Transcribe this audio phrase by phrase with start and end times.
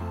[0.00, 0.06] God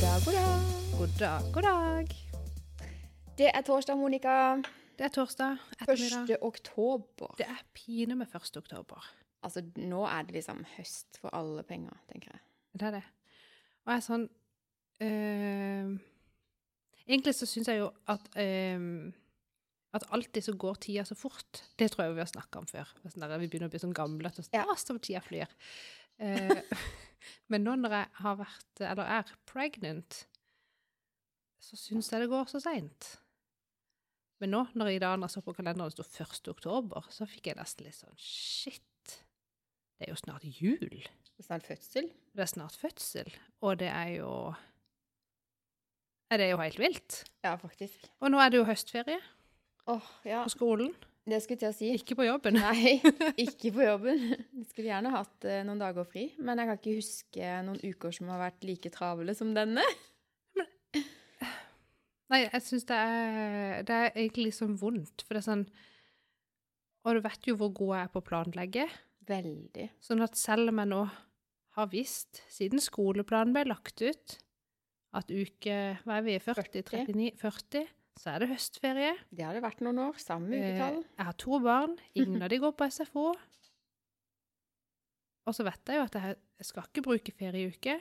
[0.00, 0.58] dag, god dag.
[0.98, 2.08] God dag, god dag.
[3.38, 4.56] Det er torsdag, Monica.
[4.98, 6.30] Det er torsdag ettermiddag.
[6.30, 6.36] 1.
[6.42, 7.34] oktober.
[7.38, 8.56] Det er pine med 1.
[8.56, 9.14] oktober.
[9.42, 12.40] Altså, nå er det liksom høst for alle penger, tenker jeg.
[12.72, 13.04] Det er det.
[13.84, 14.28] Og jeg er sånn
[15.00, 15.98] øh,
[17.06, 19.12] Egentlig så syns jeg jo at eh,
[19.94, 21.62] at alltid så går tida så fort.
[21.78, 22.90] Det tror jeg vi har snakka om før.
[23.06, 24.64] Sånn vi begynner å bli sånn gamle at det ja.
[24.80, 25.50] som tida flyr.
[26.18, 26.62] Eh,
[27.52, 30.24] men nå når jeg har vært, eller er pregnant,
[31.62, 33.14] så syns jeg det går så seint.
[34.42, 36.50] Men nå, når jeg i dag så på kalenderen det sto 1.
[36.52, 38.82] oktober, så fikk jeg nesten litt sånn Shit!
[39.94, 41.06] Det er jo snart jul.
[41.06, 42.10] Det er snart fødsel.
[42.34, 43.30] Det er snart fødsel,
[43.62, 44.32] og det er jo
[46.34, 47.22] er Det er jo helt vilt.
[47.46, 48.08] Ja, faktisk.
[48.18, 49.20] Og nå er det jo høstferie
[49.90, 50.44] Åh, ja.
[50.44, 50.94] på skolen.
[51.24, 51.90] Det skulle jeg til å si.
[51.96, 52.58] Ikke på jobben.
[52.60, 52.98] Nei,
[53.46, 54.20] ikke på jobben.
[54.34, 58.12] Jeg skulle gjerne hatt eh, noen dager fri, men jeg kan ikke huske noen uker
[58.16, 59.84] som har vært like travle som denne.
[62.32, 65.64] Nei, jeg syns det er Det er egentlig liksom vondt, for det er sånn
[67.04, 68.86] Og du vet jo hvor god jeg er på å planlegge.
[69.28, 69.90] Veldig.
[70.04, 71.02] Sånn at selv om jeg nå
[71.74, 74.38] har visst, siden skoleplanen ble lagt ut,
[75.14, 76.38] at uke Hva er vi?
[76.42, 76.84] 40?
[76.88, 77.30] 39?
[77.40, 77.92] 40?
[78.20, 79.12] Så er det høstferie.
[79.34, 80.18] Det har det vært noen år.
[80.22, 81.00] Samme Eh, uketall.
[81.18, 81.96] Jeg har to barn.
[82.14, 83.32] Ingen av de går på SFO.
[85.44, 87.96] Og så vet jeg jo at jeg skal ikke bruke ferieuke.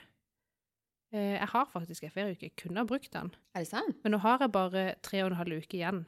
[1.13, 2.47] Eh, Jeg har faktisk en ferieuke.
[2.49, 3.33] Jeg kunne ha brukt den.
[3.53, 3.97] Er det sant?
[4.03, 6.05] Men nå har jeg bare tre og en halv uke igjen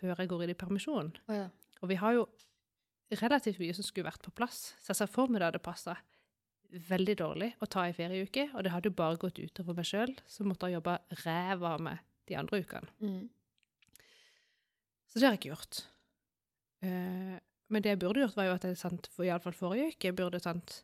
[0.00, 1.12] før jeg går inn i permisjon.
[1.28, 1.48] Oh, ja.
[1.82, 2.24] Og vi har jo
[3.20, 4.72] relativt mye som skulle vært på plass.
[4.80, 5.96] Så jeg ser for meg det hadde passa
[6.72, 8.48] veldig dårlig å ta ei ferieuke.
[8.56, 11.80] Og det hadde jo bare gått utover meg sjøl, som måtte ha jobba ræva av
[11.84, 12.88] meg de andre ukene.
[13.04, 13.28] Mm.
[15.12, 15.82] Så det har jeg ikke gjort.
[16.88, 17.36] Eh,
[17.72, 20.40] men det jeg burde gjort, var jo at jeg sant, for iallfall forrige uke burde
[20.40, 20.78] sant,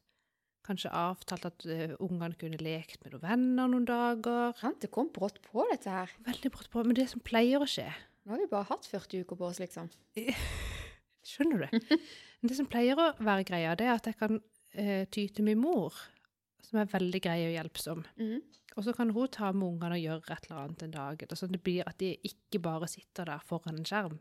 [0.68, 4.52] kanskje avtalt at eh, ungene kunne lekt med noen venner noen dager.
[4.60, 6.12] Sant, det kom brått på, dette her.
[6.28, 6.84] Veldig brått på.
[6.84, 7.88] Men det som pleier å skje
[8.28, 9.86] Nå har vi bare hatt 40 uker på oss, liksom.
[11.28, 11.86] Skjønner du?
[12.42, 14.36] Men det som pleier å være greia, det er at jeg kan
[14.76, 15.96] eh, ty til min mor,
[16.60, 18.04] som er veldig grei og hjelpsom.
[18.20, 18.42] Mm.
[18.76, 21.24] Og så kan hun ta med ungene og gjøre et eller annet en dag.
[21.32, 24.20] Sånn at det blir at de ikke bare sitter der foran en skjerm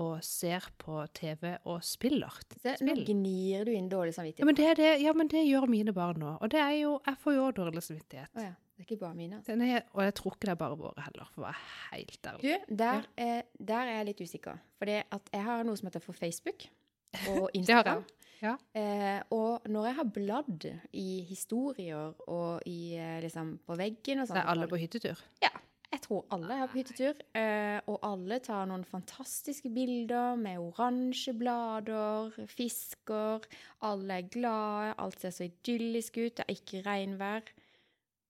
[0.00, 2.34] og ser på TV og spiller.
[2.58, 4.46] Se, nå gnir du inn dårlig Ja samvittighet.
[4.48, 6.36] men, det det, ja, men det gjør mine barn nå.
[6.40, 8.32] Og det er jo, jeg får jo dårlig samvittighet.
[8.34, 8.54] Oh, ja.
[8.74, 9.36] Det er ikke bare mine.
[9.38, 9.54] Altså.
[9.54, 11.60] Er, og jeg tror ikke det er bare våre heller, for å være
[11.92, 12.42] helt ærlig.
[12.42, 14.58] Du, der, eh, der er jeg litt usikker.
[14.80, 18.02] For jeg har noe som heter for Facebook og Det har Instagram.
[18.42, 18.56] Ja.
[18.76, 24.28] Eh, og når jeg har bladd i historier og i, eh, liksom, på veggen og
[24.28, 25.22] sånt Det er alle på hyttetur.
[25.44, 25.52] Ja.
[25.94, 27.18] Jeg tror alle er på hyttetur.
[27.38, 33.46] Eh, og alle tar noen fantastiske bilder med oransje blader, fisker.
[33.86, 36.34] Alle er glade, alt ser så idyllisk ut.
[36.40, 37.46] Det er ikke regnvær.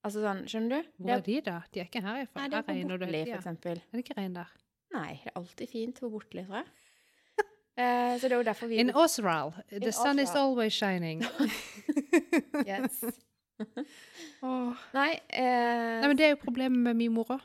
[0.04, 0.92] Altså sånn, skjønner du?
[1.00, 1.56] Hvor er de, da?
[1.72, 3.80] De er ikke her i Nei, det er på Bortli, for eksempel.
[3.80, 4.50] Er det ikke regn der?
[4.92, 6.72] Nei, det er alltid fint på Bortli, tror jeg.
[7.74, 9.48] Eh, så det er jo derfor vi In Osral,
[9.82, 11.24] the sun is always shining.
[12.68, 13.00] yes.
[14.46, 14.78] oh.
[14.94, 17.42] Nei, eh, Nei, men det er jo problemet med min mor òg.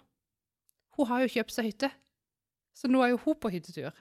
[1.00, 1.90] Hun har jo kjøpt seg hytte.
[2.76, 3.96] Så nå er jo hun på hyttetur.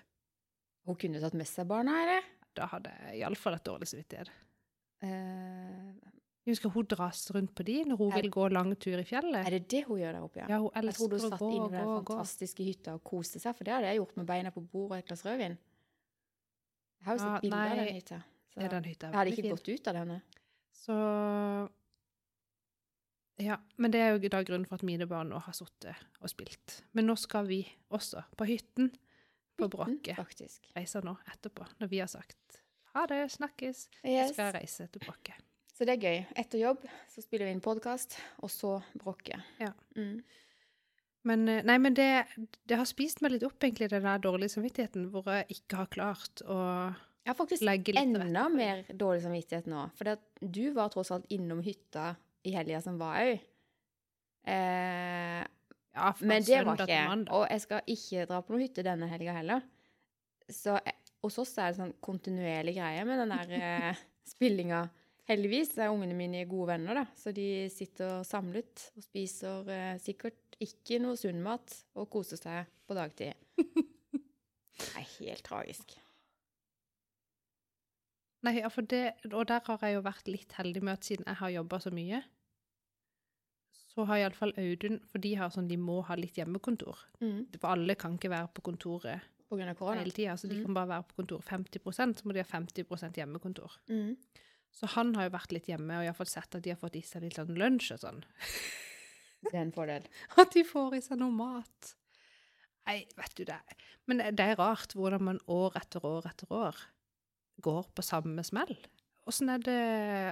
[0.89, 2.25] hun kunne tatt med seg barna, eller?
[2.57, 4.31] Da hadde jeg iallfall et dårlig samvittighet.
[5.05, 5.95] Uh,
[6.49, 9.05] Jeg husker hun dras rundt på de når hun Er- vil gå lang tur i
[9.05, 9.47] fjellet.
[9.47, 10.47] er det det hun gjør der oppe, ja?
[10.49, 13.55] Ja, hun Jeg trodde hun satt gå inne i den fantastiske hytta og koste seg,
[13.55, 15.59] for det hadde jeg gjort med beina på bordet og et glass rødvin.
[16.99, 18.19] Jeg har jo sett Ja, bilder av den hytta.
[18.49, 19.51] Så jeg hadde ikke fin.
[19.55, 20.23] gått ut av denne.
[20.73, 21.69] Så
[23.39, 26.31] Ja, men det er jo da grunnen for at mine barn nå har sittet og
[26.33, 26.81] spilt.
[26.93, 27.61] Men nå skal vi
[27.95, 28.91] også på hytten
[29.59, 30.17] på Bråket.
[30.19, 30.67] Faktisk.
[30.75, 32.59] Reiser nå etterpå, når vi har sagt
[32.99, 33.89] ha det, snakkes.
[34.03, 34.33] Yes.
[34.33, 35.47] skal jeg reise til Bråket.
[35.75, 36.21] Så det er gøy.
[36.41, 39.39] Etter jobb så spiller vi inn podkast, og så brokke.
[39.63, 39.71] Ja.
[39.95, 40.25] Mm.
[41.29, 42.09] Men, eh, nei, men det,
[42.67, 45.93] det har spist meg litt opp, egentlig, den der dårlige samvittigheten, hvor jeg ikke har
[45.95, 46.59] klart å
[47.23, 48.27] Jeg har faktisk legge litt til rette.
[48.27, 49.85] enda mer dårlig samvittighet nå.
[49.99, 53.41] For du var tross alt innom hytta i helga som var òg.
[54.49, 55.45] Eh,
[55.99, 56.99] Ja, men det var ikke.
[57.35, 59.65] Og jeg skal ikke dra på noen hytte denne helga heller.
[60.49, 60.95] Så eh,
[61.25, 64.03] hos oss er det sånn kontinuerlig greie med den der eh,
[64.35, 64.85] spillinga.
[65.29, 70.57] Heldigvis er ungene mine gode venner, da, så de sitter samlet og spiser eh, sikkert
[70.63, 73.35] ikke noe sunn mat og koser seg på dagtid.
[74.79, 75.97] Det er helt tragisk.
[78.47, 81.27] Nei, ja, for det, og der har jeg jo vært litt heldig med at siden
[81.27, 82.21] jeg har jobba så mye,
[83.89, 87.01] så har iallfall Audun For de har sånn, de må ha litt hjemmekontor.
[87.21, 87.47] Mm.
[87.59, 90.03] For alle kan ikke være på kontoret På grunn av korona.
[90.05, 90.65] hele tida, så de Mm.
[90.67, 93.73] kan bare være på kontor 50% så må de ha 50% hjemmekontor.
[93.89, 94.17] Mm.
[94.71, 97.01] Så han har jo vært litt hjemme og iallfall sett at de har fått i
[97.03, 98.23] seg litt sånn lunsj og sånn.
[99.43, 100.03] Det er en fordel.
[100.37, 101.95] At de får i seg noe mat.
[102.87, 103.59] Nei, vet du det.
[104.07, 106.77] Men det er rart hvordan man år etter år etter år
[107.65, 108.77] går på samme smell.
[109.29, 109.81] Er det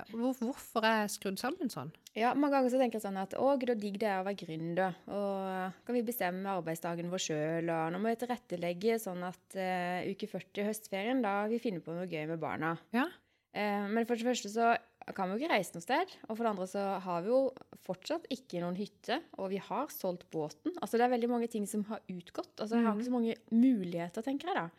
[0.08, 1.90] hvor, Hvorfor er jeg skrudd sammen sånn?
[2.17, 4.25] Ja, mange ganger så tenker jeg sånn at å, gud, så digg det er å
[4.25, 4.94] være gründer.
[5.12, 10.00] Og kan vi bestemme arbeidsdagen vår sjøl, og nå må vi tilrettelegge sånn at uh,
[10.08, 12.73] uke 40 i høstferien, da vi finner på noe gøy med barna.
[12.96, 13.05] Ja.
[13.52, 14.70] Uh, men for det første så
[15.12, 16.17] kan vi jo ikke reise noe sted.
[16.26, 17.43] Og for det andre så har vi jo
[17.84, 20.73] fortsatt ikke noen hytte, og vi har solgt båten.
[20.81, 22.56] Altså det er veldig mange ting som har utgått.
[22.56, 23.05] Altså jeg har Mhm.
[23.05, 24.70] ikke så mange muligheter, tenker jeg da.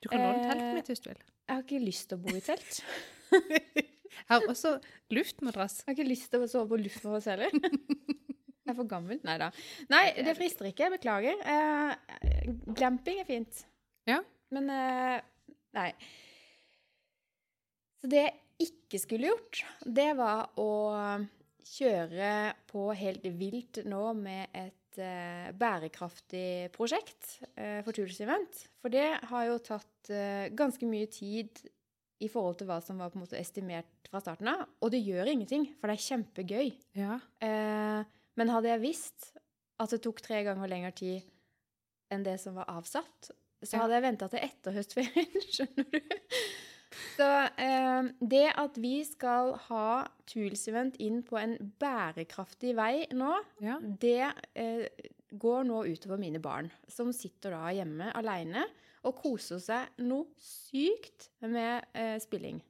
[0.00, 1.18] Du kan låne Eh, teltet mitt hvis du vil.
[1.50, 2.76] Jeg har ikke lyst til å bo i telt.
[3.34, 4.76] Jeg har også
[5.10, 5.80] luftmadrass.
[5.80, 7.56] Jeg har ikke lyst til å sove på luftmadrass heller.
[8.70, 9.18] Jeg er for gammel.
[9.26, 9.48] Nei da.
[9.90, 10.86] Nei, det frister ikke.
[10.86, 11.40] Jeg beklager.
[11.42, 13.64] Eh, glamping er fint.
[14.06, 14.20] Ja.
[14.54, 15.16] Men eh,
[15.74, 15.88] nei.
[17.98, 20.70] Så det jeg ikke skulle gjort, det var å
[21.66, 22.30] kjøre
[22.70, 28.64] på helt vilt nå med et eh, bærekraftig prosjekt eh, for Tools Event.
[28.82, 31.62] For det har jo tatt eh, ganske mye tid
[32.20, 34.66] i forhold til hva som var på en måte estimert fra starten av.
[34.82, 36.72] Og det gjør ingenting, for det er kjempegøy.
[36.98, 37.20] Ja.
[37.44, 38.00] Eh,
[38.40, 39.30] men hadde jeg visst
[39.80, 41.28] at det tok tre ganger lengre tid
[42.12, 43.30] enn det som var avsatt,
[43.62, 46.16] så hadde jeg venta til etter høstferien, skjønner du.
[46.90, 47.26] Så
[47.62, 49.86] eh, det at vi skal ha
[50.30, 53.30] Tools Event inn på en bærekraftig vei nå,
[53.62, 53.78] ja.
[54.02, 54.86] det eh,
[55.30, 58.66] går nå utover mine barn, som sitter da hjemme aleine
[59.06, 62.60] og koser seg noe sykt med eh, spilling.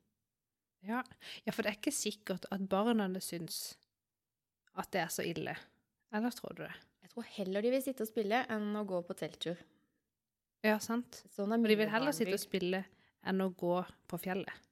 [0.87, 1.03] Ja.
[1.45, 3.75] ja, for det er ikke sikkert at barna syns
[4.81, 5.57] at det er så ille.
[6.15, 6.73] Eller tror du det?
[7.05, 9.61] Jeg tror heller de vil sitte og spille enn å gå på telttur.
[10.65, 11.23] Ja, sant.
[11.33, 12.85] Sånn Og de vil heller barn sitte og spille
[13.29, 13.77] enn å gå
[14.09, 14.69] på fjellet.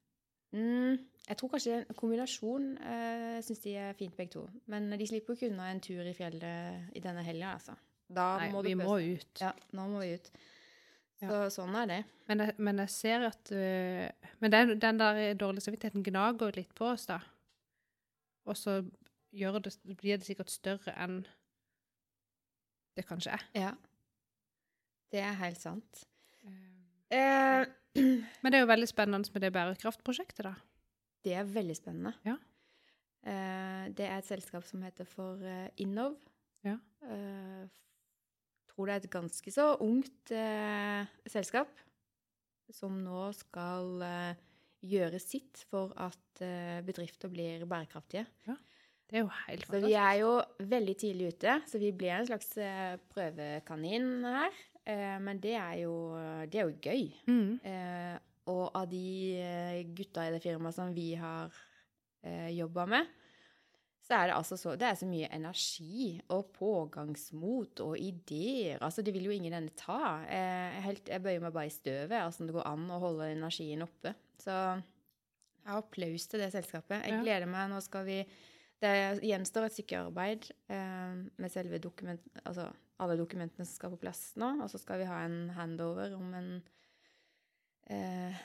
[0.56, 0.96] Mm,
[1.28, 4.46] jeg tror kanskje en kombinasjon uh, syns de er fint begge to.
[4.72, 7.76] Men de slipper jo ikke unna en tur i fjellet i denne helga, altså.
[8.08, 9.42] Da Nei, må vi må ut.
[9.42, 10.30] Ja, nå må vi ut.
[11.18, 11.98] Så sånn er det.
[12.30, 16.72] Men, jeg, men jeg ser at uh, Men den, den der dårlige samvittigheten gnager litt
[16.78, 17.18] på oss, da.
[18.48, 21.20] Og så det, blir det sikkert større enn
[22.96, 23.44] det kanskje er.
[23.54, 23.72] Ja.
[25.12, 26.06] Det er helt sant.
[27.10, 27.64] Eh,
[28.42, 30.54] Men det er jo veldig spennende med det bærekraftprosjektet, da.
[31.24, 32.14] det er veldig spennende.
[32.26, 32.36] Ja.
[33.26, 36.16] Eh, det er et selskap som heter for eh, Innov.
[36.66, 36.76] Ja.
[37.08, 37.66] Eh,
[38.78, 41.72] tror det er et ganske så ungt eh, selskap
[42.70, 44.40] som nå skal eh,
[44.86, 48.26] gjøre sitt for at eh, bedrifter blir bærekraftige.
[49.08, 50.32] Det er jo helt Så vi er jo
[50.68, 52.52] veldig tidlig ute, så vi blir en slags
[53.08, 54.58] prøvekanin her.
[54.88, 55.94] Eh, men det er jo,
[56.48, 57.04] det er jo gøy.
[57.28, 57.52] Mm.
[57.68, 58.16] Eh,
[58.48, 59.06] og av de
[59.36, 61.52] eh, gutta i det firmaet som vi har
[62.24, 63.10] eh, jobba med,
[64.08, 68.78] så er det altså så, det er så mye energi og pågangsmot og ideer.
[68.80, 70.22] Altså, det vil jo ingen ende ta.
[70.24, 73.28] Eh, jeg, helt, jeg bøyer meg bare i støvet, altså det går an å holde
[73.34, 74.14] energien oppe.
[74.40, 77.04] Så jeg har applaus til det selskapet.
[77.04, 77.68] Jeg gleder meg.
[77.68, 78.22] Nå skal vi
[78.78, 78.92] Det
[79.26, 82.22] gjenstår et stykke arbeid eh, med selve dokument...
[82.44, 84.56] Altså alle dokumentene som skal på plass nå.
[84.64, 86.50] Og så skal vi ha en handover om en
[87.94, 88.40] eh,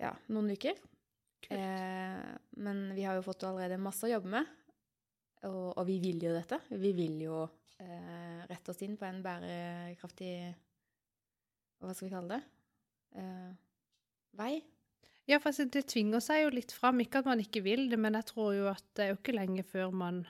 [0.00, 0.76] ja, noen uker.
[1.52, 2.24] Eh,
[2.64, 4.52] men vi har jo fått allerede masse å jobbe med,
[5.48, 6.60] og, og vi vil jo dette.
[6.72, 7.42] Vi vil jo
[7.80, 10.34] eh, rette oss inn på en bærekraftig
[11.84, 12.42] Hva skal vi kalle det?
[13.20, 13.50] Eh,
[14.40, 14.54] vei.
[15.30, 17.00] Ja, for altså, det tvinger seg jo litt fram.
[17.00, 19.36] Ikke at man ikke vil det, men jeg tror jo at det er jo ikke
[19.36, 20.24] lenge før man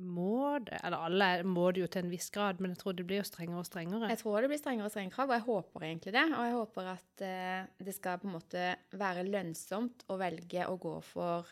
[0.00, 0.78] må det.
[0.84, 3.26] Eller alle må det jo til en viss grad, men jeg tror det blir jo
[3.26, 4.10] strengere og strengere.
[4.12, 6.26] Jeg tror det blir strengere og strengere krav, og jeg håper egentlig det.
[6.30, 8.68] Og jeg håper at eh, det skal på en måte
[9.00, 11.50] være lønnsomt å velge å gå for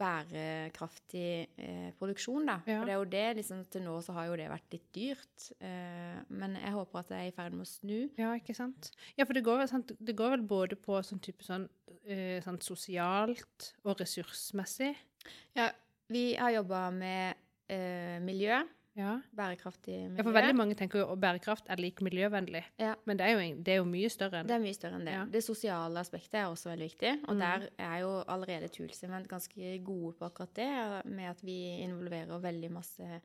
[0.00, 1.30] bærekraftig
[1.60, 2.58] eh, produksjon, da.
[2.68, 2.80] Ja.
[2.80, 5.48] For det er jo det, liksom til nå så har jo det vært litt dyrt.
[5.60, 7.96] Eh, men jeg håper at det er i ferd med å snu.
[8.20, 8.90] Ja, ikke sant?
[9.18, 11.68] Ja, for det går vel, sant, det går vel både på sånn type sånn,
[12.04, 14.94] eh, sånn sosialt og ressursmessig.
[15.58, 15.70] Ja,
[16.12, 17.42] vi har jobba med
[17.72, 18.62] eh, miljø.
[18.96, 19.18] Ja.
[19.36, 20.16] Bærekraftig miljø.
[20.16, 22.62] ja, for veldig mange tenker jo at bærekraft er lik miljøvennlig.
[22.80, 22.94] Ja.
[23.04, 25.04] Men det er, jo, det er jo mye større enn Det er mye større enn
[25.04, 25.12] det.
[25.18, 25.24] Ja.
[25.36, 27.12] Det sosiale aspektet er også veldig viktig.
[27.28, 27.42] Og Mm.
[27.44, 30.70] der er jo allerede Toolsement ganske gode på akkurat det,
[31.12, 33.20] med at vi involverer veldig masse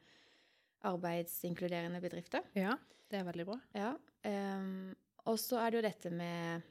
[0.83, 2.41] arbeidsinkluderende bedrifter.
[2.55, 2.75] Ja,
[3.11, 3.59] det er veldig bra.
[3.75, 3.93] Ja.
[4.25, 6.61] Um, og så er det jo dette med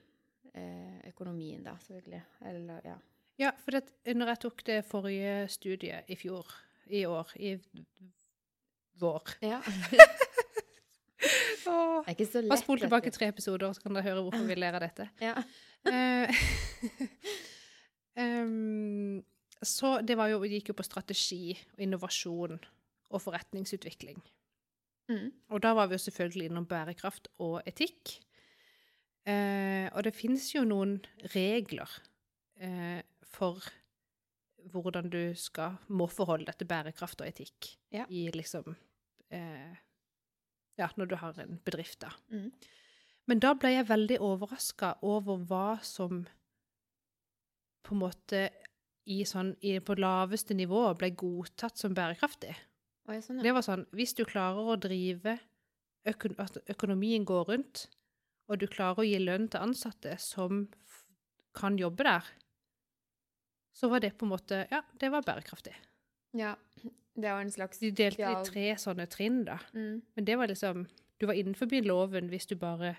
[0.55, 2.23] eh, økonomien, da, selvfølgelig.
[2.51, 2.97] Eller, ja.
[3.39, 3.85] Ja, for det,
[4.17, 6.47] når jeg tok det forrige studiet i fjor,
[6.91, 7.55] i år, i
[9.01, 9.61] vår, ja.
[11.71, 12.01] Åh.
[12.01, 12.51] Det er ikke så lett.
[12.51, 15.07] Bare spol tilbake tre episoder, så kan dere høre hvorfor vi ler av dette.
[15.21, 15.35] Ja.
[18.17, 19.21] um,
[19.75, 22.57] så det var jo, gikk jo på strategi og innovasjon
[23.11, 24.21] og forretningsutvikling.
[25.11, 25.29] Mm.
[25.51, 28.17] Og da var vi jo selvfølgelig innom bærekraft og etikk.
[29.29, 30.97] Eh, og det finnes jo noen
[31.35, 31.91] regler
[32.63, 33.61] eh, for
[34.73, 38.07] hvordan du skal, må forholde deg til bærekraft og etikk Ja.
[38.09, 38.77] i liksom
[39.31, 39.79] eh,
[40.81, 42.11] Ja, når du har en bedrift, da.
[42.33, 42.53] Mm.
[43.29, 46.23] Men da ble jeg veldig overraska over hva som
[47.85, 48.41] på en måte
[49.11, 52.55] i sånn, i, på laveste nivå ble godtatt som bærekraftig.
[53.11, 53.43] Sånn, ja.
[53.43, 55.33] Det var sånn Hvis du klarer å drive
[56.07, 57.89] øko At økonomien går rundt,
[58.47, 60.69] og du klarer å gi lønn til ansatte som
[61.59, 62.29] kan jobbe der,
[63.75, 65.75] så var det på en måte Ja, det var bærekraftig.
[66.39, 66.55] ja.
[67.21, 69.59] Det var en slags De delte i tre sånne trinn, da.
[69.75, 70.03] mm.
[70.17, 70.87] Men det var liksom
[71.21, 72.97] Du var innenfor loven hvis du bare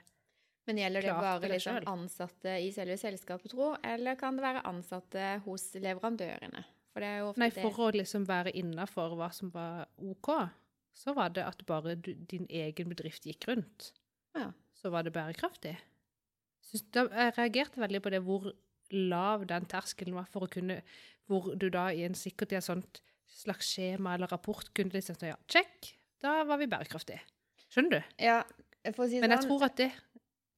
[0.67, 5.41] Men gjelder det bare liksom ansatte i selve selskapet, tro, eller kan det være ansatte
[5.45, 6.63] hos leverandørene?
[6.91, 9.87] For det er jo ofte Nei, det for å liksom være innafor hva som var
[9.97, 10.29] OK,
[10.93, 13.93] så var det at bare du, din egen bedrift gikk rundt.
[14.37, 14.51] Ja.
[14.75, 15.77] Så var det bærekraftig.
[16.67, 18.51] Synes, da, jeg reagerte veldig på det hvor
[18.91, 20.81] lav den terskelen var for å kunne
[21.31, 22.99] Hvor du da i en sikkert i et sånt
[23.31, 27.21] slags skjema eller rapport kunne liksom si ja, check, da var vi bærekraftige.
[27.71, 28.15] Skjønner du?
[28.21, 28.41] Ja,
[28.91, 29.91] for å si det Men jeg sånn, tror at det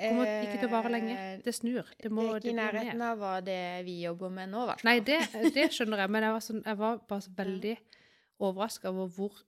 [0.03, 1.13] kommer ikke til å vare lenge.
[1.15, 1.87] eh, Det snur.
[2.01, 4.69] Det må det er ikke i nærheten av hva det vi jobber med nå, i
[4.71, 4.89] hvert fall.
[4.89, 5.19] Nei, det,
[5.55, 7.75] det skjønner jeg, men jeg var, sånn, jeg var bare veldig
[8.43, 9.43] overraska over hvor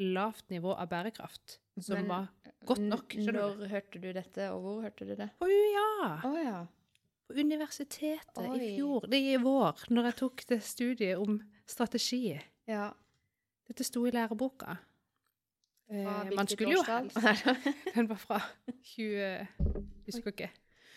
[0.00, 2.28] lavt nivå av bærekraft som Men var
[2.68, 3.14] godt nok.
[3.16, 3.64] Når du?
[3.72, 5.30] hørte du dette, og hvor hørte du det?
[5.40, 5.88] Å ja!
[6.28, 6.60] Oh, ja.
[7.26, 8.58] På universitetet Oi.
[8.58, 11.40] i fjor, det er i vår, når jeg tok det studiet om
[11.70, 12.38] strategi.
[12.68, 12.90] ja.
[13.70, 14.72] Dette sto i læreboka.
[15.90, 16.82] Eh, man skulle jo?
[17.94, 18.40] Den var fra
[18.96, 19.46] 20
[20.06, 20.48] Husker ikke.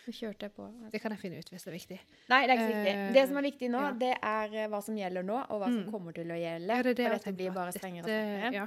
[0.07, 0.65] Nå kjørte jeg på.
[0.91, 1.97] Det kan jeg finne ut hvis det er viktig.
[2.31, 2.95] Nei, det er ikke så viktig.
[2.97, 3.91] Uh, Det som er viktig nå, ja.
[4.01, 5.91] det er eh, hva som gjelder nå, og hva som Mm.
[5.93, 6.79] kommer til å gjelde.
[6.79, 8.53] Ja, det det for dette blir bare strengere og strengere.
[8.57, 8.65] Ja,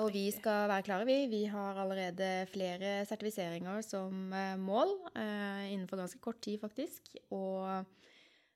[0.00, 1.18] Og vi skal være klare, vi.
[1.28, 7.16] Vi har allerede flere sertifiseringer som eh, mål, uh, innenfor ganske kort tid, faktisk.
[7.30, 7.84] Og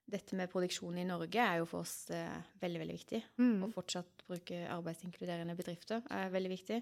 [0.08, 3.20] dette med produksjon i Norge er jo for oss eh, veldig, veldig viktig.
[3.40, 3.66] Mm.
[3.66, 6.78] Å fortsatt bruke arbeidsinkluderende bedrifter er veldig viktig.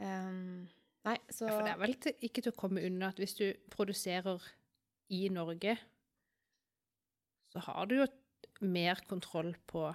[0.00, 0.66] Um,
[1.06, 3.36] nei, så Ja, for det er vel til, ikke til å komme unna at hvis
[3.40, 4.44] du produserer
[5.16, 5.74] i Norge,
[7.50, 8.08] så har du jo
[8.60, 9.88] mer kontroll på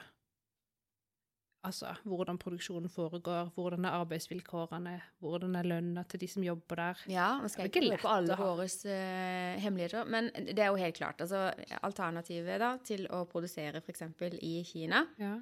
[1.66, 4.94] altså, hvordan produksjonen foregår, hvordan er arbeidsvilkårene,
[5.24, 7.02] hvordan er lønna til de som jobber der.
[7.12, 10.96] Ja, nå skal ikke gå på alle våre uh, hemmeligheter, men det er jo helt
[10.98, 11.22] klart.
[11.26, 11.50] Altså,
[11.84, 14.06] alternativet da, til å produsere f.eks.
[14.42, 15.34] i Kina Ja.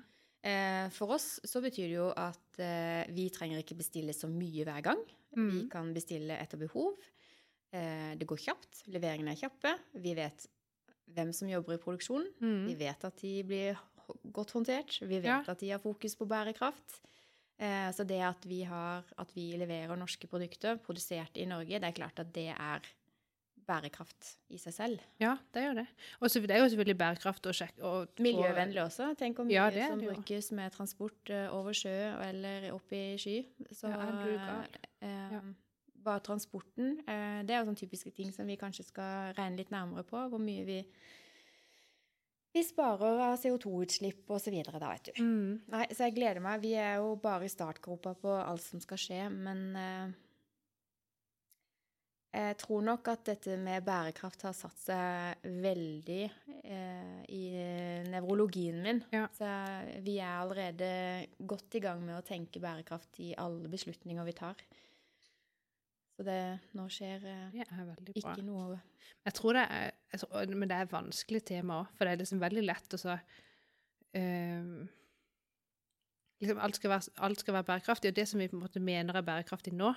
[0.43, 4.65] eh, For oss så betyr det jo at eh, vi trenger ikke bestille så mye
[4.67, 5.03] hver gang.
[5.33, 5.69] Vi Mm.
[5.71, 6.93] kan bestille etter behov.
[7.73, 8.83] Eh, det går kjapt.
[8.93, 9.71] Leveringene er kjappe.
[9.97, 10.45] Vi vet
[11.13, 12.27] hvem som jobber i produksjonen.
[12.39, 12.67] Mm.
[12.67, 13.79] Vi vet at de blir
[14.33, 14.99] godt håndtert.
[15.01, 15.43] Vi vet Ja.
[15.47, 16.99] at de har fokus på bærekraft.
[17.59, 21.83] Eh, så det at vi, har, at vi leverer norske produkter produsert i Norge, det
[21.83, 22.81] er klart at det er
[23.67, 24.99] bærekraft i seg selv.
[25.21, 25.85] ja, det jo det.
[26.19, 29.13] Og så det er jo selvfølgelig bærekraft å sjekke og Miljøvennlig også.
[29.17, 31.93] Tenk om mye Ja, det som det brukes med transport eh, over sjø
[32.27, 33.37] eller opp i sky.
[33.71, 34.63] Så Ja,
[35.01, 35.39] eh,
[36.03, 39.71] bare transporten eh, Det er jo sånne typiske ting som vi kanskje skal regne litt
[39.71, 40.17] nærmere på.
[40.29, 40.81] Hvor mye vi,
[42.53, 44.59] vi sparer av CO2-utslipp osv.
[44.69, 45.23] da, vet du.
[45.23, 45.61] Mm.
[45.73, 46.61] Nei, så jeg gleder meg.
[46.61, 50.13] Vi er jo bare i startgropa på alt som skal skje, men eh,
[52.33, 57.43] jeg tror nok at dette med bærekraft har satt seg veldig eh, i
[58.09, 59.03] nevrologien min.
[59.13, 59.27] Ja.
[59.33, 59.49] Så
[60.05, 60.93] vi er allerede
[61.37, 64.65] godt i gang med å tenke bærekraft i alle beslutninger vi tar.
[66.23, 68.31] Så det nå skjer eh, Det bra.
[68.31, 68.77] ikke noe
[69.25, 69.89] Jeg tror det er,
[70.21, 72.99] tror, Men det er et vanskelig tema òg, for det er liksom veldig lett å
[73.01, 73.17] så
[74.15, 74.85] ehm,
[76.39, 78.83] liksom alt, skal være, alt skal være bærekraftig, og det som vi på en måte
[78.83, 79.91] mener er bærekraftig nå,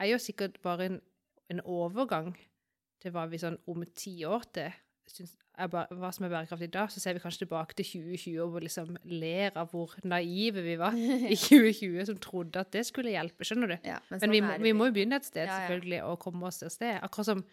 [0.00, 0.98] er jo sikkert bare en,
[1.52, 2.32] en overgang
[3.02, 4.72] til hva vi sånn om ti år til
[5.04, 9.54] hva som er bærekraftig da, så ser vi kanskje tilbake til 2020 og liksom ler
[9.60, 10.96] av hvor naive vi var
[11.32, 13.76] i 2020 som trodde at det skulle hjelpe, skjønner du?
[13.86, 15.60] ja, Men men vi, er må- vi må jo begynne et sted, Ja, ja.
[15.68, 16.98] selvfølgelig, og komme oss et sted.
[17.02, 17.44] Akkurat som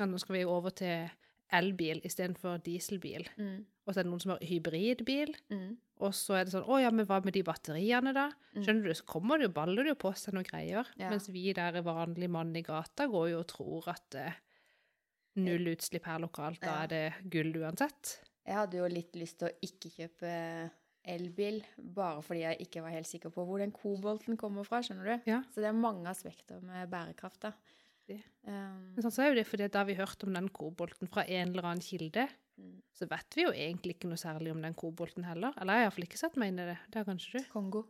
[0.00, 1.10] Nå skal vi over til
[1.52, 3.26] elbil istedenfor dieselbil.
[3.36, 5.34] Mm, Og så er det noen som har hybridbil.
[5.50, 8.30] mm, Og så er det sånn Å ja, men hva med de batteriene, da?
[8.56, 8.62] Mm.
[8.64, 10.88] Skjønner du, så kommer det jo, baller det jo på seg noen greier.
[10.96, 14.38] Mens vi der vanlige mann i gata går jo og tror at eh,
[15.36, 18.16] null utslipp her lokalt, da er det gull uansett.
[18.46, 20.30] Jeg hadde jo litt lyst til å ikke kjøpe
[21.10, 21.62] elbil
[21.96, 25.30] bare fordi jeg ikke var helt sikker på hvor den kobolten kommer fra, skjønner du?
[25.30, 25.42] Ja.
[25.54, 27.52] Så det er mange aspekter med bærekraft, da.
[28.10, 31.22] Um, Men sånn så er jo det fordi da vi hørt om den kobolten fra
[31.30, 32.28] en eller annen kilde,
[32.60, 32.82] Mm.
[32.92, 35.54] så vet vi jo egentlig ikke noe særlig om den kobolten heller.
[35.56, 36.74] Eller jeg har iallfall ikke satt meg inn i det.
[36.90, 37.44] Det har kanskje du?
[37.48, 37.84] Kongo.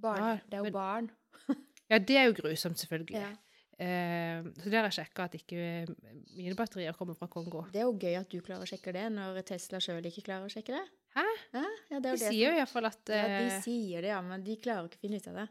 [0.00, 0.16] Barn.
[0.22, 1.10] Ja, det er jo men- barn.
[1.90, 3.18] Ja, det er jo grusomt, selvfølgelig.
[3.20, 3.28] Ja.
[3.76, 5.94] Eh, så der har jeg sjekka at ikke
[6.36, 7.64] mine batterier kommer fra Kongo.
[7.72, 10.48] Det er jo gøy at du klarer å sjekke det, når Tesla sjøl ikke klarer
[10.48, 10.82] å sjekke det.
[11.16, 11.24] Hæ?
[11.54, 11.64] Hæ?
[11.64, 14.20] ja, det er De det sier jo iallfall at Ja, de eh, sier det, ja,
[14.24, 15.48] men de klarer ikke å finne ut av det.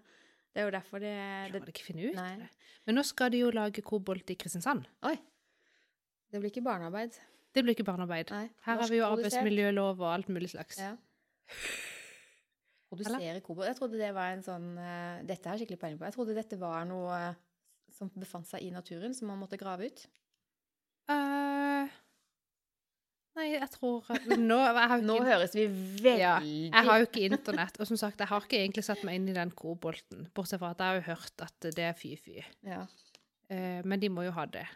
[0.49, 2.29] Det er jo derfor det, det Klarer de ikke finne ut Nei.
[2.39, 2.69] det.
[2.87, 4.87] Men nå skal de jo lage kobolt i Kristiansand.
[5.09, 5.17] Oi!
[6.29, 7.17] Det blir ikke barnearbeid.
[7.53, 8.31] Det blir ikke barnearbeid.
[8.33, 8.47] Nei.
[8.65, 10.79] Her har vi jo arbeidsmiljølov og alt mulig slags.
[10.81, 10.95] Ja.
[12.89, 13.67] Produsere kobolt.
[13.69, 16.07] Jeg trodde det var en sånn eh, Dette har jeg skikkelig peiling på.
[16.09, 17.37] Jeg trodde dette var noe eh,
[17.93, 20.05] som befant seg i naturen, som man måtte grave ut.
[21.09, 21.93] Eh,
[23.39, 24.05] nei, jeg tror
[24.37, 27.79] Nå, jeg Nå ikke, høres vi veldig Ja, jeg har jo ikke internett.
[27.81, 30.27] Og som sagt, jeg har ikke egentlig satt meg inn i den kobolten.
[30.37, 32.43] Bortsett fra at jeg har jo hørt at det er fy-fy.
[32.67, 32.83] Ja.
[33.49, 34.67] Uh, men de må jo ha det.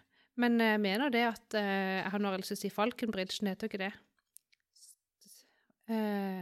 [0.41, 3.67] Men jeg mener det at eh, Jeg har nå lyst til å si Falkenbridgen, heter
[3.67, 3.91] jo ikke det?
[5.91, 6.41] Uh,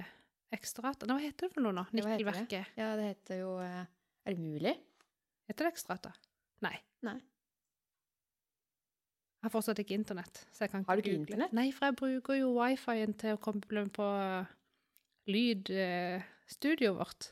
[0.55, 1.83] Ekstrata hva heter det for noe nå?
[1.95, 2.71] Nikkelverket.
[2.79, 3.83] ja, det heter jo eh,
[4.27, 4.73] Er det mulig?
[5.49, 6.11] Heter det Ekstrata?
[6.63, 6.75] Nei.
[7.07, 7.17] Nei.
[9.41, 10.43] Jeg har fortsatt ikke internett.
[10.53, 11.25] så jeg kan Har du ikke google.
[11.33, 11.53] internett?
[11.57, 14.09] Nei, for jeg bruker jo wifi-en til å koble på
[15.31, 17.31] lydstudioet vårt.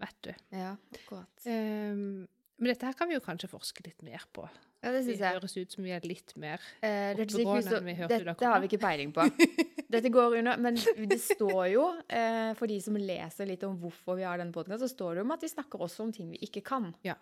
[0.00, 0.32] Vet du.
[0.56, 1.46] Ja, akkurat.
[1.48, 2.26] Ehm,
[2.58, 4.44] men dette her kan vi jo kanskje forske litt mer på.
[4.84, 5.34] Ja, det Det syns jeg.
[5.40, 8.60] høres ut som vi er litt mer Eh, det oppegående enn vi hørte Dette har
[8.60, 9.24] vi ikke peiling på.
[9.96, 10.74] Dette går under, men
[11.08, 14.82] det står jo, eh, for de som leser litt om hvorfor vi har denne podkasten,
[14.86, 16.90] så står det jo om at vi snakker også om ting vi ikke kan.
[17.06, 17.14] Ja,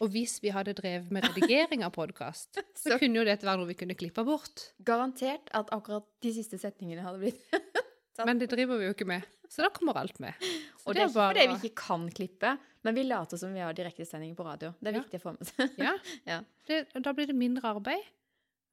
[0.00, 3.58] Og hvis vi hadde drevet med redigering av podkast, så Så- kunne jo dette være
[3.60, 4.72] noe vi kunne klippa bort.
[4.82, 7.42] Garantert at akkurat de siste setningene hadde blitt.
[8.24, 9.22] Men det driver vi jo ikke med.
[9.52, 10.32] Så da kommer alt med.
[10.80, 12.54] Så Og det er ikke fordi vi ikke kan klippe,
[12.86, 14.70] men vi later som vi har direktesending på radio.
[14.80, 15.02] Det er Ja.
[15.02, 15.76] viktig å få med seg.
[15.82, 15.96] Ja.
[16.30, 16.40] Ja.
[16.70, 18.06] Det, da blir det mindre arbeid.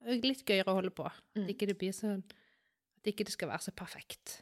[0.06, 1.06] og Litt gøyere å holde på.
[1.36, 1.44] Mm.
[1.44, 2.22] At ikke det blir sånn
[2.98, 4.38] At ikke det skal være så perfekt.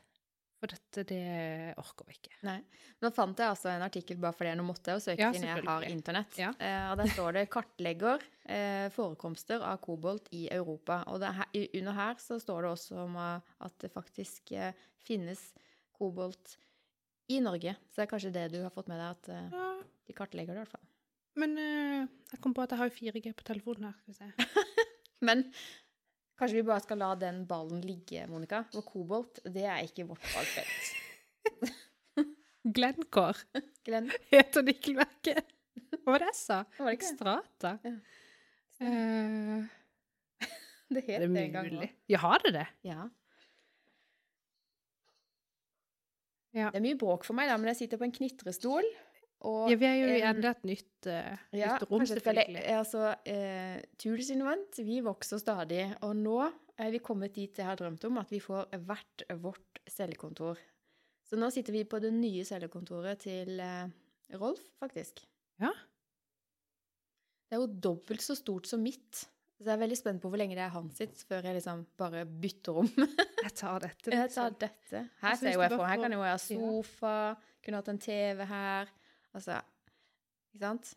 [0.62, 2.36] For dette, det orker vi ikke.
[2.46, 2.60] Nei.
[3.02, 5.48] Nå fant jeg altså en artikkel bare fordi nå måtte jeg jo søke Ja, siden
[5.50, 6.36] jeg har internett.
[6.38, 6.52] Ja.
[6.62, 11.00] Eh, og der står det 'kartlegger eh, forekomster av kobolt i Europa'.
[11.10, 14.72] Og er her, under her så står det også om eh, at det faktisk eh,
[15.02, 15.42] finnes
[15.98, 16.56] kobolt
[17.32, 17.74] i Norge.
[17.90, 19.68] Så det er kanskje det du har fått med deg, at eh, Ja.
[20.08, 20.86] de kartlegger det i hvert fall.
[21.40, 23.94] Men uh, jeg kom på at jeg har jo 4G på telefonen her.
[24.02, 24.26] Skal vi se.
[25.28, 25.44] Men
[26.40, 28.64] kanskje vi bare skal la den ballen ligge, Monica.
[28.74, 30.90] For kobolt, det er ikke vårt fagfelt.
[32.76, 35.48] Glencore Glenn, heter nikkelverket.
[36.02, 36.58] Hva var det jeg sa?
[36.78, 36.98] var det?
[36.98, 37.72] Ekstrata.
[37.86, 37.94] Ja.
[38.82, 39.64] Uh,
[40.92, 41.92] Det er het det det en gang òg.
[42.12, 42.66] Ja, har det det?
[42.84, 43.06] Ja.
[46.52, 46.70] Ja.
[46.70, 48.84] Det er mye bråk for meg, da, men jeg sitter på en knitrestol.
[49.42, 52.64] Og Ja, vi er jo en- enda et nytt, uh, Ja, nytt rom, selvfølgelig.
[52.70, 56.36] Altså, uh, Tools Invent, vi vokser stadig, og nå
[56.78, 60.58] er vi kommet dit jeg har drømt om, at vi får hvert vårt cellekontor.
[61.26, 63.88] Så nå sitter vi på det nye cellekontoret til uh,
[64.38, 65.24] Rolf, faktisk.
[65.60, 65.72] Ja.
[67.50, 69.26] Det er jo dobbelt så stort som mitt.
[69.62, 71.84] Så jeg er veldig spent på hvor lenge det er hans sitt, før jeg liksom
[72.00, 72.88] bare bytter om.
[73.42, 74.10] Jeg tar dette.
[74.16, 74.56] Jeg tar liksom.
[74.58, 75.02] dette.
[75.22, 77.12] Her ser jo jeg for Her kan jeg jo ha sofa,
[77.62, 78.90] kunne hatt en TV her.
[79.32, 79.60] Altså,
[80.50, 80.92] ikke sant?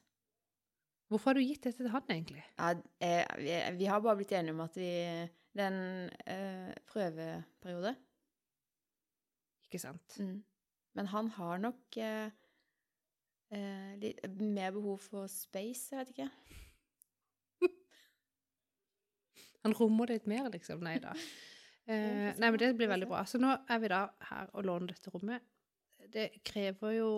[1.10, 2.42] Hvorfor har du gitt dette til han, egentlig?
[2.58, 2.72] Ja,
[3.06, 4.90] eh, vi, vi har bare blitt enige om at vi
[5.56, 7.94] Det er en eh, prøveperiode.
[9.68, 10.18] Ikke sant?
[10.20, 10.42] Mm.
[10.98, 12.34] Men han har nok eh,
[13.54, 16.30] eh, litt mer behov for space, jeg vet ikke.
[19.66, 20.86] Han rommer det litt mer, liksom.
[20.86, 21.16] Nei da.
[21.86, 23.20] Eh, nei, men det blir veldig bra.
[23.30, 24.00] Så nå er vi da
[24.32, 25.44] her og låner dette rommet.
[26.10, 27.10] Det krever jo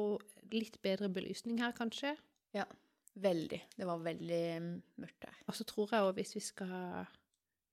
[0.52, 2.12] litt bedre belysning her, kanskje.
[2.52, 2.66] Ja.
[3.16, 3.62] Veldig.
[3.80, 5.38] Det var veldig mm, mørkt her.
[5.48, 7.08] Og så tror jeg òg, hvis vi skal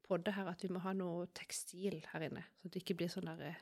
[0.07, 2.47] podde her, at vi må ha noe tekstil her inne.
[2.63, 3.57] Så det ikke blir sånn derre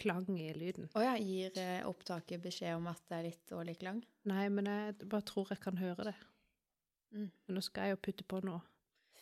[0.00, 0.88] klang i lyden.
[0.96, 4.00] Å ja, gir eh, opptaket beskjed om at det er litt dårlig klang?
[4.30, 6.18] Nei, men jeg bare tror jeg kan høre det.
[7.12, 7.28] Mm.
[7.28, 8.62] Men nå skal jeg jo putte på noe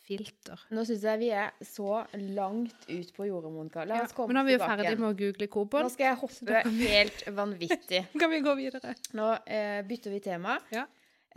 [0.09, 0.61] filter.
[0.73, 2.01] Nå syns jeg vi er så
[2.33, 3.85] langt ut på jordet, Monica.
[3.87, 5.49] La oss komme men nå er vi jo ferdig med å google
[5.85, 8.01] Nå skal jeg hoppe helt vanvittig.
[8.21, 8.95] Kan vi gå videre?
[9.17, 10.57] Nå eh, bytter vi tema.
[10.73, 10.87] Ja.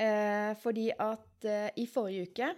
[0.01, 2.53] Eh, fordi at eh, i forrige uke,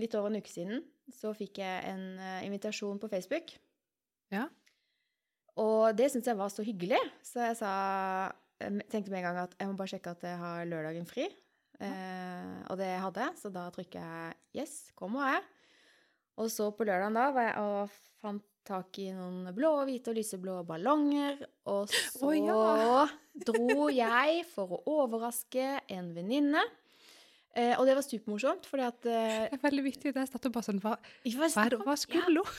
[0.00, 3.52] litt over en uke siden, så fikk jeg en eh, invitasjon på Facebook.
[4.32, 4.48] Ja.
[5.60, 7.72] Og det syntes jeg var så hyggelig, så jeg sa
[8.56, 11.26] jeg tenkte med en gang at jeg må bare sjekke at jeg har lørdagen fri.
[11.82, 15.48] Eh, og det hadde jeg, så da trykker jeg 'yes, kommer jeg'.
[16.36, 20.18] Og så på lørdagen da var jeg og fant tak i noen blå, hvite og
[20.18, 21.38] lyseblå ballonger.
[21.72, 23.06] Og så oh, ja.
[23.46, 26.64] dro jeg for å overraske en venninne.
[27.56, 30.12] Eh, og det var supermorsomt, fordi at eh, Det er veldig viktig.
[30.12, 32.52] Det er startet bare sånn, hva, hva, er skulle hun?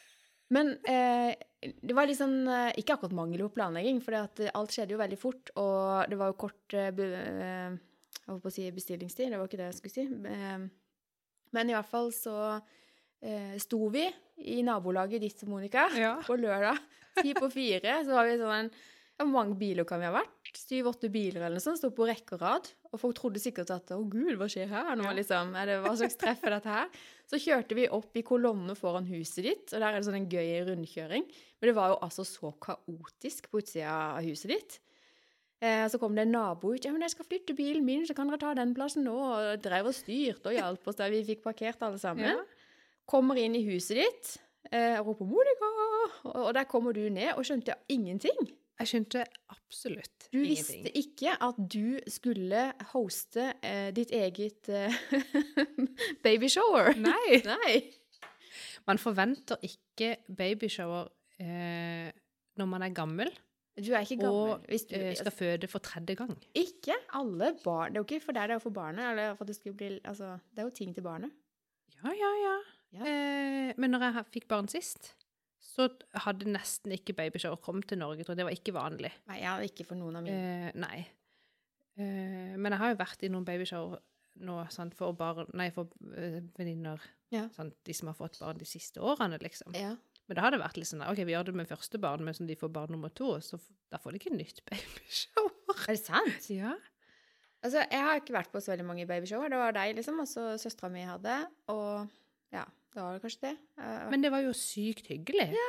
[0.54, 2.32] Men eh, det var liksom
[2.80, 6.38] ikke akkurat mangel på planlegging, for alt skjedde jo veldig fort, og det var jo
[6.40, 7.76] kort eh, eh,
[8.30, 10.04] Jeg holdt på å si bestillingstid, det var ikke det jeg skulle si.
[10.30, 10.68] Eh,
[11.56, 12.34] men i hvert fall så
[13.26, 14.04] eh, sto vi
[14.46, 16.12] i nabolaget ditt, Monica, Ja.
[16.22, 16.78] på lørdag.
[17.18, 18.04] Ti på fire.
[18.06, 20.52] Så var vi sånn ja, Hvor mange biler kan vi ha vært?
[20.56, 21.76] Syv-åtte biler eller noe sånt.
[21.82, 22.70] Sto på rekke og rad.
[22.94, 25.12] Og folk trodde sikkert at å gud, hva skjer her nå, Ja.
[25.18, 25.50] liksom?
[25.58, 26.88] Er det, hva slags treff er dette her?
[27.28, 30.30] Så kjørte vi opp i kolonne foran huset ditt, og der er det sånn en
[30.30, 31.26] gøy rundkjøring.
[31.60, 34.78] Men det var jo altså så kaotisk på utsida av huset ditt.
[35.60, 36.84] Eh, så kom det en nabo ut.
[36.84, 39.62] 'Ja, men jeg skal flytte bilen min, så kan dere ta den plassen nå.' Og
[39.62, 42.24] drev og styrte og hjalp oss der vi fikk parkert alle sammen.
[42.24, 42.38] Ja.
[43.06, 44.30] Kommer inn i huset ditt
[44.72, 45.74] eh, og roper 'Monica!'
[46.24, 48.40] Og, og der kommer du ned og skjønte ingenting.
[48.80, 50.84] Jeg skjønte absolutt Du ingenting.
[50.86, 54.96] visste ikke at du skulle hoste eh, ditt eget eh,
[56.24, 56.94] babyshower.
[56.96, 57.42] Nei.
[57.52, 57.74] Nei.
[58.88, 62.08] Man forventer ikke babyshower eh,
[62.56, 63.28] når man er gammel
[63.78, 64.54] Du er ikke gammel.
[64.56, 66.34] og Hvis du, eh, skal føde for tredje gang.
[66.54, 67.92] Ikke alle barn.
[67.94, 69.10] Det er jo ikke for deg, det er for barnet.
[69.12, 71.30] Eller for at det skulle bli Altså, det er jo ting til barnet.
[72.02, 72.56] Ja, ja, ja.
[72.92, 73.06] Ja.
[73.06, 75.14] Eh, men når jeg fikk barn sist,
[75.60, 75.88] så
[76.24, 78.24] hadde nesten ikke babyshower kommet til Norge.
[78.24, 78.40] tror jeg.
[78.42, 79.12] Det var ikke vanlig.
[79.28, 80.66] Nei, ja, ikke for noen av mine.
[80.66, 81.06] Eh, nei.
[82.00, 84.00] Eh, men jeg har jo vært i noen babyshower
[84.40, 87.00] nå sant, for barn Nei, for eh, venninner.
[87.30, 87.48] Ja.
[87.54, 89.74] Sant, de som har fått barn de siste årene, liksom.
[89.76, 89.94] ja.
[90.30, 92.36] Men da har det vært litt sånn OK, vi gjør det med første barn, men
[92.36, 93.58] så de får barn nummer to, så
[93.90, 95.80] da får de ikke nytt babyshower.
[95.88, 96.46] Er det sant?
[96.54, 96.76] Ja.
[97.66, 99.50] Altså, jeg har ikke vært på så veldig mange babyshower.
[99.50, 101.34] Det var deg, liksom, og så søstera mi hadde.
[101.74, 102.06] Og
[102.54, 102.62] ja,
[102.94, 103.56] da var det kanskje det.
[104.14, 105.50] Men det var jo sykt hyggelig.
[105.58, 105.66] Ja.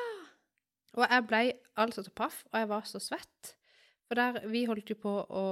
[1.00, 1.46] Og jeg blei
[1.82, 3.56] altså så paff, og jeg var så svett.
[4.08, 5.48] For der, vi holdt jo på å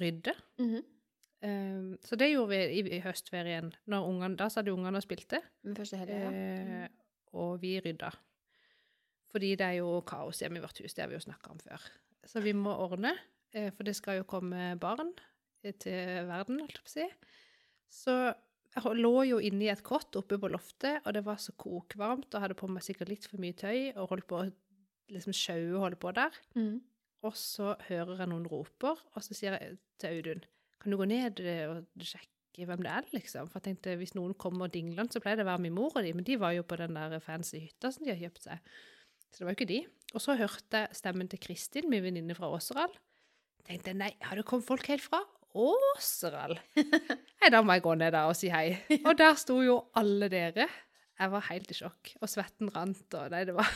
[0.00, 0.34] rydde.
[0.62, 0.94] mhm.
[1.38, 3.68] Um, så det gjorde vi i, i høstferien.
[3.86, 6.30] Når ungene, da satt jo ungene og spilte, Den første helga, ja.
[6.34, 6.97] eh,
[7.32, 8.10] og vi rydda.
[9.28, 11.60] Fordi det er jo kaos hjemme i vårt hus, det har vi jo snakka om
[11.60, 11.88] før.
[12.28, 13.14] Så vi må ordne,
[13.52, 15.12] eh, for det skal jo komme barn
[15.62, 17.08] eh, til verden, holdt jeg på å si.
[17.88, 18.14] Så
[18.76, 22.32] jeg lå jo inne i et kott oppe på loftet, og det var så kokvarmt,
[22.32, 24.48] og hadde på meg sikkert litt for mye tøy, og holdt på å
[25.12, 26.40] liksom sjaue og holde på der.
[26.56, 26.78] Mm.
[27.26, 30.44] Og så hører jeg noen roper, og så sier jeg til Audun
[30.78, 33.46] Kan du gå ned eh, og sjekke hvem det er, liksom?
[33.50, 36.02] For jeg tenkte hvis noen kommer dinglende, så pleier det å være min mor og
[36.02, 38.72] de, men de var jo på den der fancy hytta som de har kjøpt seg.
[39.28, 39.80] Så det var jo ikke de.
[40.16, 42.94] Og så hørte jeg stemmen til Kristin, min venninne fra Åseral.
[43.68, 45.20] Tenkte nei, har det kommet folk helt fra
[45.58, 46.56] Åseral?
[47.40, 48.78] Nei, da må jeg gå ned der og si hei.
[49.08, 50.68] Og der sto jo alle dere.
[51.18, 53.70] Jeg var helt i sjokk, og svetten rant, og nei, det var,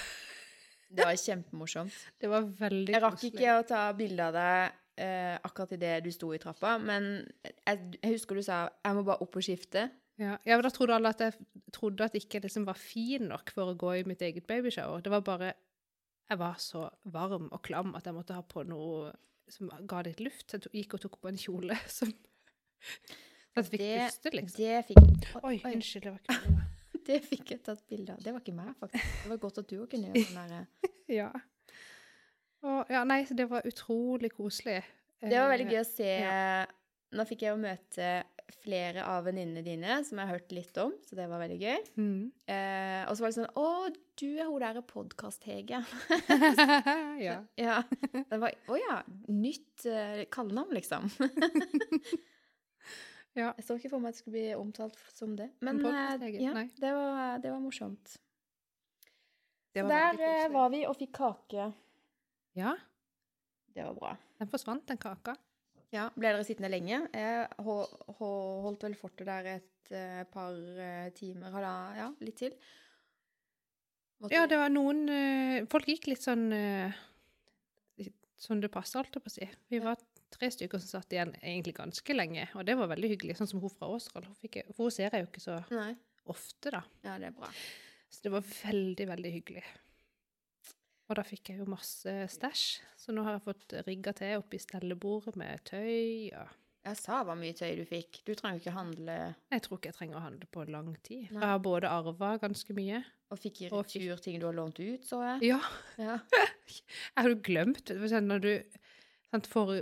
[0.93, 1.97] Det var kjempemorsomt.
[2.23, 6.11] det var veldig Jeg rakk ikke å ta bilde av deg eh, akkurat idet du
[6.13, 7.27] sto i trappa, men
[7.67, 9.91] jeg, jeg husker du sa 'jeg må bare opp og skifte'.
[10.19, 11.33] Ja, ja, men da trodde alle at jeg
[11.73, 15.01] trodde at ikke jeg liksom var fin nok for å gå i mitt eget babyshower.
[15.01, 15.53] Det var bare
[16.31, 19.13] Jeg var så varm og klam at jeg måtte ha på noe
[19.49, 20.51] som ga litt luft.
[20.51, 22.09] Så jeg gikk og tok på en kjole som
[23.55, 24.57] Så jeg fikk Det- puste, liksom.
[24.57, 26.63] Det fikk, Oi, oi, unnskyld, det var ikke noe.
[27.07, 28.19] det fikk jeg tatt bilde av.
[28.23, 29.05] Det var ikke meg, faktisk.
[29.25, 30.67] Det var godt at du òg kunne gjøre sånn der.
[31.09, 31.31] Ja.
[32.63, 34.83] Og, ja, nei, så det var utrolig koselig.
[35.23, 36.13] Det var veldig Eh, gøy å se
[37.13, 38.07] Nå fikk jeg jo møte
[38.63, 41.83] flere av venninnene dine, som jeg har hørt litt om, så det var veldig gøy.
[41.99, 42.33] Mm.
[42.49, 43.67] Eh, og så var det sånn 'Å,
[44.17, 45.83] du er hun derre podkast-Hege'.
[47.27, 47.37] ja.
[47.67, 47.83] ja.
[48.13, 51.11] Det var 'Å ja, nytt eh, kallenavn', liksom.
[53.33, 53.55] Ja.
[53.57, 55.47] Jeg så ikke for meg at det skulle bli omtalt som det.
[55.65, 58.19] Men En eh, ja, det var, det var morsomt.
[59.73, 61.71] Det var der eh, var vi og fikk kake.
[62.55, 62.75] Ja,
[63.75, 64.17] Det var bra.
[64.39, 65.37] den forsvant, den kaka.
[65.93, 67.03] Ja, Ble dere sittende lenge?
[67.13, 72.55] Jeg holdt vel fortet der et eh, par eh, timer, halva- ja, litt til.
[74.21, 76.47] Måtte- Ja, det var noen eh, Folk gikk litt sånn
[78.43, 79.49] Som det passer, holdt jeg på å si.
[79.71, 79.97] Vi var
[80.33, 83.37] tre stykker som satt igjen egentlig ganske lenge, og det var veldig hyggelig.
[83.39, 83.87] Sånn som hun fra
[84.65, 85.95] jeg- For hun ser jeg jo ikke så Nei.
[86.27, 86.83] ofte, da.
[87.05, 87.47] Ja, det er bra.
[88.11, 89.63] Så det var veldig, veldig hyggelig.
[91.13, 92.65] Og da fikk jeg jo masse stæsj,
[92.97, 97.37] så nå har jeg fått rigga til oppi stellebordet med tøy og Jeg sa hvor
[97.39, 98.23] mye tøy du fikk.
[98.27, 99.17] Du trenger jo ikke handle
[99.53, 101.29] Jeg tror ikke jeg trenger å handle på lang tid.
[101.29, 101.43] Nei.
[101.43, 104.81] Jeg har både arva ganske mye og fikk i fikk- retur ting du har lånt
[104.81, 105.53] ut, så jeg.
[105.53, 105.61] Ja,
[106.01, 106.17] Ja.
[106.33, 108.53] Jeg hadde jo glemt Når du
[109.31, 109.75] sant, får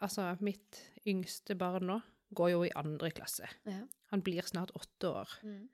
[0.00, 0.78] Altså, mitt
[1.10, 1.98] yngste barn nå
[2.38, 3.48] går jo i andre klasse.
[3.66, 3.82] Ja.
[4.12, 5.32] Han blir snart åtte år.
[5.42, 5.68] Mm.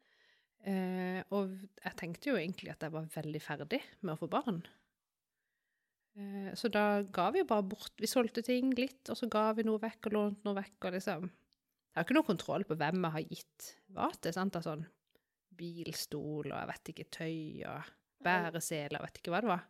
[0.65, 1.51] Eh, og
[1.85, 4.63] jeg tenkte jo egentlig at jeg var veldig ferdig med å få barn.
[6.15, 9.49] Eh, så da ga vi jo bare bort Vi solgte ting litt, og så ga
[9.57, 10.79] vi noe vekk og lånte noe vekk.
[10.89, 11.31] og liksom...
[11.95, 14.35] Jeg har ikke noe kontroll på hvem jeg har gitt hva til.
[14.35, 14.57] sant?
[14.63, 14.87] Sånn
[15.55, 17.37] bilstol og jeg vet ikke, tøy
[17.71, 17.93] og
[18.25, 19.67] bæreseler, jeg vet ikke hva det var.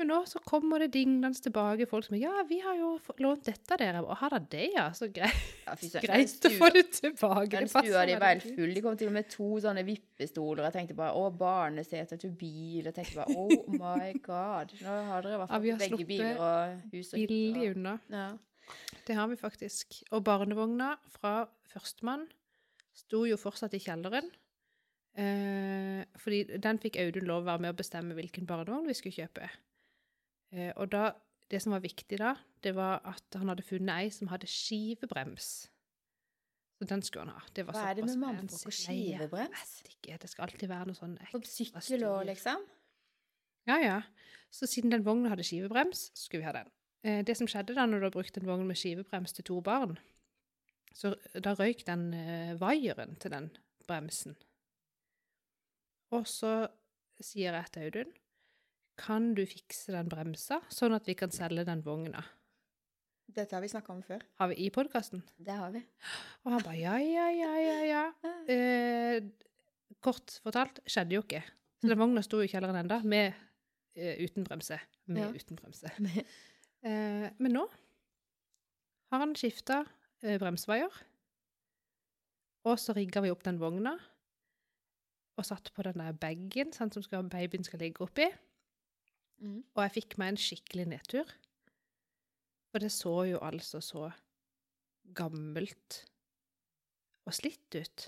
[0.00, 3.74] Men nå så kommer det dinglende tilbake folk som Ja, vi har jo lånt dette
[3.74, 4.00] av dere.
[4.02, 4.86] Og har dere det, ja?
[4.96, 5.74] Så greit, Ja,
[6.06, 7.50] greit å få det tilbake.
[7.58, 8.72] Den stua di var helt full.
[8.72, 10.64] De kom til og med to sånne vippestoler.
[10.68, 12.88] Jeg tenkte bare å, barnesete til bil.
[12.88, 14.72] Jeg tenkte bare oh my god.
[14.80, 17.96] Nå har dere i hvert fall ja, begge biler og hus og hytte unna.
[18.12, 18.28] Ja.
[19.06, 19.98] Det har vi faktisk.
[20.10, 22.24] Og barnevogna fra førstemann
[22.96, 24.30] sto jo fortsatt i kjelleren.
[25.12, 29.18] Eh, fordi den fikk Audun lov å være med å bestemme hvilken barnevogn vi skulle
[29.20, 29.50] kjøpe.
[30.52, 31.10] Eh, og da,
[31.50, 32.34] det som var viktig da,
[32.64, 35.50] det var at han hadde funnet ei som hadde skivebrems.
[36.78, 37.48] Så den skulle han ha.
[37.54, 39.74] Det var Hva er det med mannfolk og skivebrems?
[39.84, 40.20] Nei, ikke.
[40.22, 42.64] Det skal alltid være noe sånn På ekstra sykkel og liksom?
[43.70, 43.98] Ja, ja.
[44.52, 46.72] Så siden den vognen hadde skivebrems, skulle vi ha den.
[47.06, 49.60] Eh, det som skjedde da når du har brukt en vogn med skivebrems til to
[49.64, 49.96] barn,
[50.92, 53.48] så da røyk den eh, vaieren til den
[53.88, 54.36] bremsen.
[56.12, 56.66] Og så
[57.22, 58.12] sier jeg til Audun,
[59.02, 62.22] kan du fikse den bremsa, sånn at vi kan selge den vogna?
[63.32, 64.22] Dette har vi snakka om før.
[64.40, 65.22] Har vi i podkasten?
[65.40, 65.80] Det har vi.
[66.44, 68.32] Og han bare ja, ja, ja, ja, ja.
[68.52, 69.22] Eh,
[70.04, 71.40] kort fortalt skjedde jo ikke.
[71.80, 73.32] Så den vogna sto i kjelleren enda, med
[73.96, 74.78] eh, uten bremse.
[75.10, 75.30] Med Ja.
[75.34, 75.92] uten bremse.
[76.82, 77.60] Eh, men nå
[79.12, 79.84] har han skifta
[80.26, 80.90] eh, bremsvaier.
[82.66, 83.92] Og så rigga vi opp den vogna
[85.38, 88.26] og satt på den der bagen som skal, babyen skal ligge oppi.
[89.42, 89.60] Mm.
[89.74, 91.30] Og jeg fikk meg en skikkelig nedtur.
[92.72, 94.08] For det så jo altså så
[95.16, 96.02] gammelt
[97.26, 98.06] og slitt ut.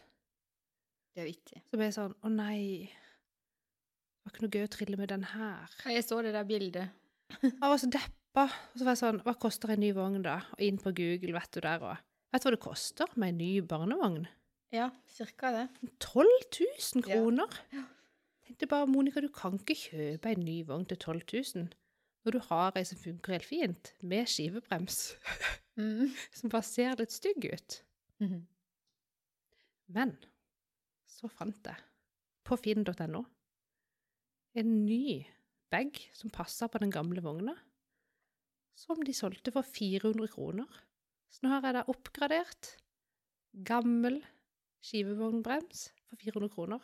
[1.14, 1.62] Det er vittig.
[1.70, 2.90] Så ble jeg sånn Å nei.
[2.90, 5.74] Det var ikke noe gøy å trille med den her.
[5.92, 6.94] Jeg så det der bildet.
[7.44, 8.46] Jeg var så deppa.
[8.48, 10.40] Og så var jeg sånn Hva koster en ny vogn, da?
[10.56, 12.00] Og inn på Google, vet du der òg.
[12.34, 14.24] Vet du hva det koster med en ny barnevogn?
[14.74, 15.68] Ja, cirka det.
[16.02, 17.60] 12 000 kroner!
[17.70, 17.84] Ja.
[17.84, 17.93] kroner!
[18.44, 21.68] Tenkte bare, Monica, du kan ikke kjøpe en ny vogn til 12 000
[22.24, 25.00] når du har ei som funker helt fint, med skivebrems,
[25.76, 26.06] Mm.
[26.30, 27.80] som bare ser litt stygg ut.
[28.22, 28.44] Mhm.
[29.90, 30.12] Men
[31.10, 31.76] så fant jeg
[32.46, 33.24] på finn.no
[34.54, 35.26] en ny
[35.74, 37.56] bag som passa på den gamle vogna,
[38.78, 40.70] som de solgte for 400 kroner.
[41.34, 42.70] Så nå har jeg da oppgradert
[43.66, 44.20] gammel
[44.86, 46.80] skivevognbrems for 400 kroner.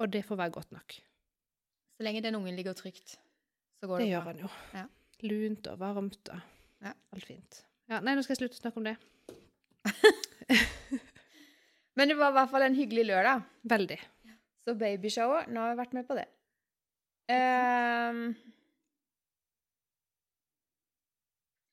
[0.00, 0.92] Og det får være godt nok.
[1.96, 3.18] Så lenge den ungen ligger trygt,
[3.80, 4.48] så går Det det, gjør han jo.
[4.74, 4.86] Ja.
[5.22, 6.40] Lunt og varmt og
[6.82, 6.92] Ja.
[7.12, 7.64] alt fint.
[7.88, 8.96] Ja, nei, nå skal jeg slutte å snakke om det.
[11.96, 13.42] Men det var i hvert fall en hyggelig lørdag.
[13.68, 13.98] Veldig.
[14.64, 16.26] Så babyshower, nå har jeg vært med på det.
[17.32, 18.34] Um,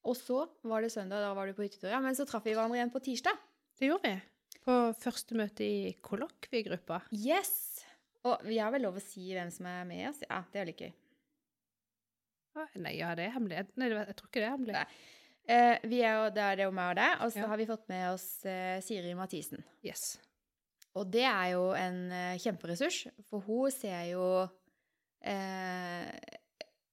[0.09, 1.89] og så var det søndag, da var du på hyttetur.
[1.91, 3.37] Ja, men så traff vi hverandre igjen på tirsdag.
[3.79, 4.57] Det gjorde vi.
[4.65, 7.01] På første møte i kollokviegruppa.
[7.13, 7.68] Yes!
[8.27, 10.19] Og vi har vel lov å si hvem som er med oss?
[10.27, 10.91] Ja, det er litt gøy.
[12.81, 13.61] Nei, ja, det er hemmelig.
[13.79, 14.79] Nei, jeg tror ikke det er hemmelig.
[15.49, 17.47] Eh, vi er jo, det er det jo meg og deg, og så Ja.
[17.47, 19.63] har vi fått med oss eh, Siri Mathisen.
[19.85, 20.17] Yes.
[20.99, 24.25] Og det er jo en eh, kjemperessurs, for hun ser jo
[25.23, 26.11] eh,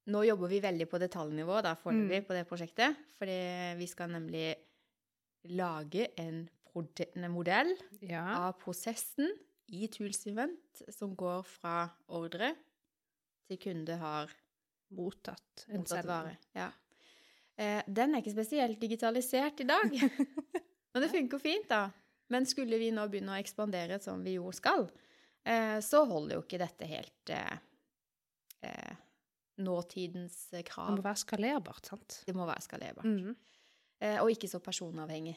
[0.07, 2.27] Nå jobber vi veldig på detaljnivå da, foreløpig Mm.
[2.29, 4.55] på det prosjektet, fordi vi skal nemlig
[5.51, 8.47] lage en en modell Ja.
[8.47, 9.33] av prosessen
[9.75, 12.53] i Tools Event som går fra ordre
[13.47, 14.33] til kunde har
[14.95, 16.37] Mottatt en mottatt vare.
[16.55, 16.69] Ja.
[17.59, 19.95] Eh, den er ikke spesielt digitalisert i dag,
[20.93, 21.89] men det funker fint, da.
[22.31, 24.87] Men skulle vi nå begynne å ekspandere som vi jo skal,
[25.43, 27.59] eh, så holder jo ikke dette helt eh,
[28.67, 28.95] eh,
[29.63, 30.93] nåtidens krav.
[30.93, 32.21] Det må være skalerbart, sant?
[32.29, 33.11] Det må være skalerbart.
[33.11, 33.35] Mhm.
[34.07, 35.35] Eh, og ikke så personavhengig.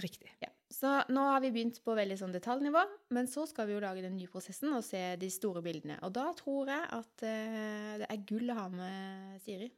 [0.00, 0.30] Riktig.
[0.42, 0.48] Ja.
[0.72, 2.80] Så nå har vi begynt på veldig sånn detaljnivå,
[3.14, 5.98] men så skal vi jo lage den nye prosessen og se de store bildene.
[6.06, 9.68] Og da tror jeg at uh, det er gull å ha med Siri.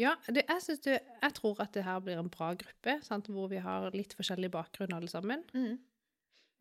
[0.00, 3.28] Ja, det, jeg, det, jeg tror at det her blir en bra gruppe, sant?
[3.30, 5.44] hvor vi har litt forskjellig bakgrunn alle sammen.
[5.54, 5.76] Mm.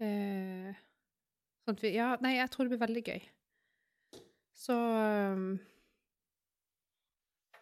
[0.04, 0.74] Eh,
[1.66, 3.22] sånn vi, ja, nei, jeg tror det blir veldig gøy.
[4.54, 5.58] Så um,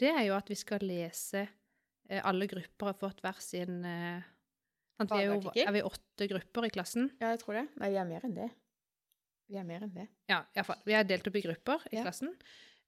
[0.00, 1.46] det er jo at vi skal lese
[2.08, 4.28] eh, Alle grupper har fått hver sin eh,
[5.00, 7.06] vi er, jo, er vi åtte grupper i klassen?
[7.22, 7.62] Ja, jeg tror det.
[7.80, 8.50] Nei, vi er mer enn det.
[9.50, 10.06] Vi er mer enn det.
[10.30, 10.78] Ja, iallfall.
[10.86, 12.04] Vi er delt opp i grupper i Ja.
[12.06, 12.32] klassen.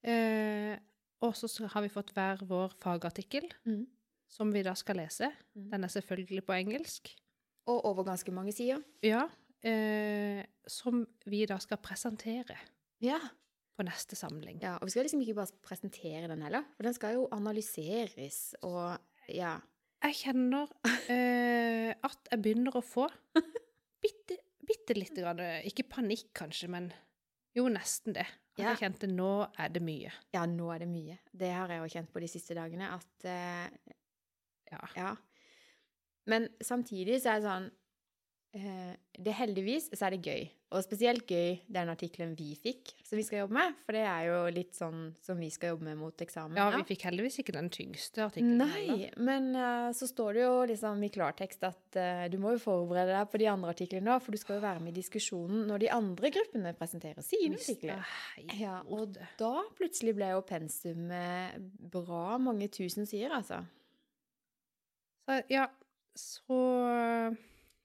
[0.07, 0.77] Eh,
[1.23, 3.85] og så har vi fått hver vår fagartikkel, mm.
[4.31, 5.29] som vi da skal lese.
[5.57, 5.69] Mm.
[5.75, 7.13] Den er selvfølgelig på engelsk.
[7.71, 8.83] Og over ganske mange sider.
[9.03, 9.29] Ja.
[9.63, 12.57] Eh, som vi da skal presentere
[13.01, 13.19] Ja.
[13.79, 14.61] på neste samling.
[14.63, 14.75] ja.
[14.79, 18.99] Og vi skal liksom ikke bare presentere den heller, for den skal jo analyseres og
[19.29, 19.59] ja.
[20.03, 20.67] Jeg kjenner
[21.09, 23.07] eh, at jeg begynner å få
[24.03, 26.93] bitte, bitte lite grann eh, Ikke panikk, kanskje, men
[27.57, 28.27] jo, nesten det.
[28.53, 28.71] At Ja.
[28.73, 30.13] jeg kjente nå er det mye.
[30.35, 31.19] Ja, nå er det mye.
[31.33, 33.95] Det har jeg jo kjent på de siste dagene, at uh,
[34.73, 34.81] Ja.
[34.97, 35.11] Ja.
[36.27, 37.71] Men samtidig så er det sånn
[38.53, 40.43] det Heldigvis så er det gøy.
[40.73, 43.75] Og spesielt gøy den artikkelen vi fikk, som vi skal jobbe med.
[43.85, 46.57] For det er jo litt sånn som vi skal jobbe med mot eksamen.
[46.57, 48.61] ja, vi fikk heldigvis ikke den tyngste artikkelen.
[48.61, 49.03] heller.
[49.03, 52.63] Nei, men uh, så står det jo liksom i klartekst at uh, du må jo
[52.65, 55.85] forberede deg på de andre artiklene for du skal jo være med i diskusjonen når
[55.85, 58.17] de andre gruppene presenterer sine artikler.
[58.61, 61.61] Ja, og da plutselig ble jo pensumet
[61.93, 63.61] bra mange tusen sider, altså.
[65.29, 65.69] Så, ja,
[66.19, 66.59] så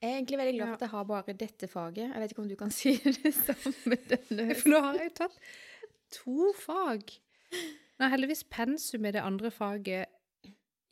[0.01, 2.03] Jeg er egentlig veldig glad for at jeg har bare dette faget.
[2.13, 4.62] Jeg vet ikke om du kan si det samme denne høsten.
[4.62, 5.39] For nå har jeg jo tatt
[6.13, 7.15] to fag.
[7.97, 10.13] Nå er heldigvis pensum i det andre faget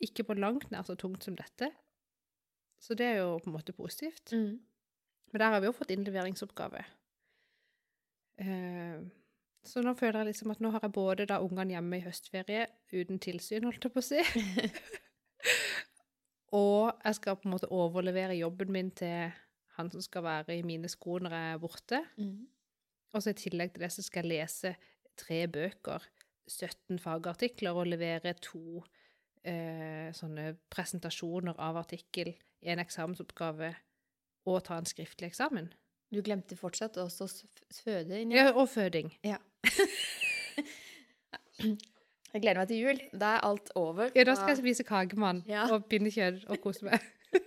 [0.02, 1.70] ikke på langt nær så tungt som dette.
[2.82, 4.32] Så det er jo på en måte positivt.
[4.32, 4.58] Mm.
[5.32, 6.82] Men der har vi jo fått innleveringsoppgave.
[8.42, 9.00] Eh,
[9.66, 12.66] så nå føler jeg liksom at nå har jeg både da ungene hjemme i høstferie
[12.92, 14.22] uten tilsyn, holdt jeg på å si.
[16.56, 19.32] og jeg skal på en måte overlevere jobben min til
[19.76, 22.02] han som skal være i mine sko når jeg er borte.
[22.16, 22.46] Mm.
[23.12, 24.76] Og så i tillegg til det så skal jeg lese
[25.16, 26.04] tre bøker,
[26.46, 28.82] 17 fagartikler og levere to
[29.44, 33.74] eh, sånne presentasjoner av artikkel, i en eksamensoppgave
[34.48, 35.68] og ta en skriftlig eksamen.
[36.14, 37.28] Du glemte fortsatt også
[37.82, 39.12] føde Ja, og føding.
[39.26, 39.38] Ja.
[42.34, 42.98] Jeg gleder meg til jul.
[43.20, 44.10] Da er alt over.
[44.16, 45.66] Ja, da skal jeg spise kakemann Ja.
[45.72, 47.00] og pinnekjøtt og kose meg.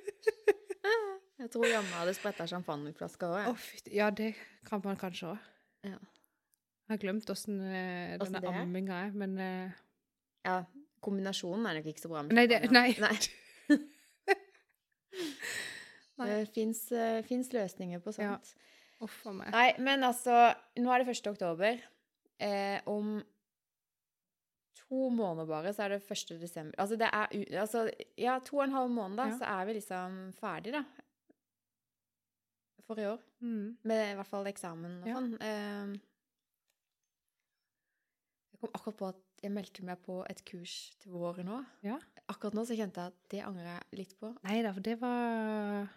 [1.39, 3.45] Jeg tror jammen hadde spretta champagneflasker òg.
[3.53, 4.33] Oh, Ja, det
[4.67, 5.37] kan man kanskje òg.
[5.87, 5.95] Ja.
[5.95, 9.71] Jeg har glemt åssen uh, denne amminga er, men uh...
[10.45, 10.57] ja.
[10.99, 12.25] Kombinasjonen er nok ikke så bra.
[12.27, 12.89] med Nei, det, nei.
[12.99, 13.15] nei.
[16.19, 16.27] Nei.
[16.27, 16.49] Det
[17.29, 18.33] fins løsninger på Ja.
[18.35, 18.51] sånt.
[18.99, 19.51] Uff a meg.
[19.55, 21.27] Nei, men altså Nå er det 1.
[21.31, 21.79] oktober.
[22.39, 23.21] Eh, om
[24.89, 26.39] to måneder bare, så er det 1.
[26.41, 26.75] desember.
[26.81, 27.27] Altså, det er
[27.61, 29.37] altså, Ja, to og en halv måned, da, Ja.
[29.37, 30.83] så er vi liksom ferdig, da.
[32.87, 33.19] For i år.
[33.41, 33.77] Mm.
[33.85, 35.13] Med i hvert fall eksamen og Ja.
[35.19, 35.33] sånn.
[35.41, 35.99] Eh,
[38.51, 41.59] jeg kom akkurat på at jeg meldte meg på et kurs til våren nå.
[41.85, 41.99] Ja.
[42.27, 44.33] Akkurat nå så kjente jeg at det angrer jeg litt på.
[44.43, 45.87] Nei da, for det var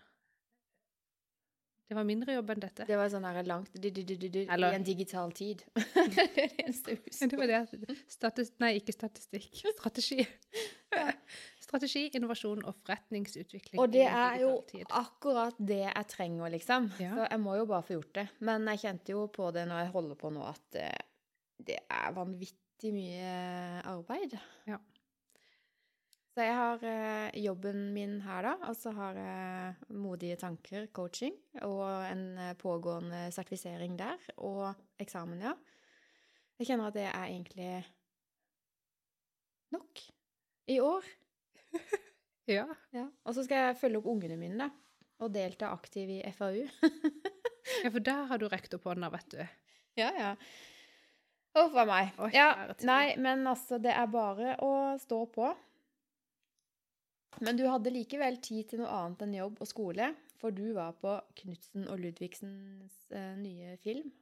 [1.92, 2.84] Det var mindre jobb enn dette.
[2.88, 5.60] Det var sånn her langt du, du, du, Eller- i en digital tid.
[5.76, 7.28] det er det eneste jeg husker.
[7.28, 7.96] Det var det.
[8.08, 9.50] Statis nei, ikke statistikk.
[9.76, 10.24] Strategi.
[11.60, 13.76] Strategi, innovasjon og forretningsutvikling.
[13.82, 14.86] Og det er jo tid.
[14.88, 16.88] akkurat det jeg trenger, liksom.
[16.96, 17.12] Ja.
[17.18, 18.26] Så jeg må jo bare få gjort det.
[18.40, 21.04] Men jeg kjente jo på det når jeg holder på nå, at eh,
[21.60, 23.36] det er vanvittig mye
[23.92, 24.40] arbeid.
[24.68, 24.80] Ja.
[26.32, 28.52] Så jeg har eh, jobben min her, da.
[28.70, 31.34] Og så har jeg Modige tanker, coaching,
[31.66, 34.22] og en eh, pågående sertifisering der.
[34.40, 34.70] Og
[35.02, 35.52] eksamen, ja.
[36.56, 37.72] Jeg kjenner at det er egentlig
[39.76, 40.06] nok
[40.72, 41.12] i år.
[42.50, 42.64] Ja.
[42.90, 43.04] Ja.
[43.22, 45.04] Og så skal jeg følge opp ungene mine, da.
[45.22, 46.64] Og delta aktiv i FAU.
[47.84, 49.38] ja, for der har du rekt opp hånda, vet du.
[50.00, 50.32] ja, ja.
[51.54, 52.10] Huff a meg.
[52.34, 52.48] Ja,
[52.82, 55.52] nei, men altså, det er bare å stå på.
[57.42, 60.94] Men du hadde likevel tid til noe annet enn jobb og skole, for du var
[60.98, 64.12] på Knutsen og Ludvigsens eh, nye film.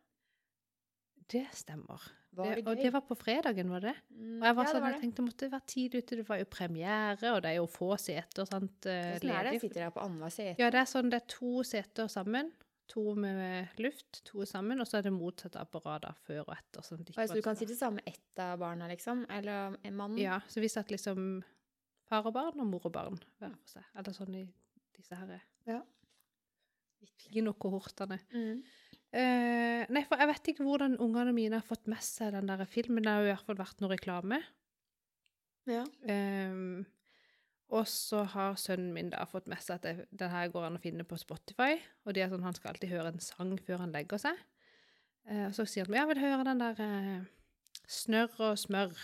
[1.31, 2.09] Det stemmer.
[2.35, 3.95] Var det, det og det var på fredagen, var det?
[4.15, 5.27] Mm, Og jeg var ja, det sånn, var tenkte det.
[5.29, 8.89] måtte være tidlig ute, det var jo premiere, og det er jo få seter, sant,
[8.91, 9.61] eh, Hvordan er det?
[9.63, 10.57] Sitter der på annenhver sete?
[10.63, 12.53] Ja, det er sånn, det er to seter sammen,
[12.91, 16.83] To med luft, to sammen, og så er det motsatt apparat før og etter.
[16.83, 19.23] Sånn så du kan sitte sammen med ett av barna, liksom?
[19.31, 20.17] Eller en mann?
[20.19, 21.45] Ja, så vi satt liksom
[22.11, 23.89] far og barn og mor og barn hver for seg.
[23.97, 24.45] Eller sånn i
[24.99, 25.81] disse her Ja.
[27.31, 28.19] kinokohortene.
[28.35, 28.63] Mm.
[29.11, 32.63] Uh, nei, for jeg vet ikke hvordan ungene mine har fått med seg den der
[32.69, 33.03] filmen.
[33.05, 34.41] Det har jo i hvert fall vært noe reklame.
[35.71, 35.85] Ja.
[36.07, 36.85] Um,
[37.71, 40.79] og så har sønnen min da fått med seg at det, den her går an
[40.79, 41.77] å finne på Spotify.
[42.05, 44.39] Og det er sånn, han skal alltid høre en sang før han legger seg.
[45.31, 47.29] Eh, og så sier han jeg vil høre den der eh,
[47.91, 48.95] Snørr og smør.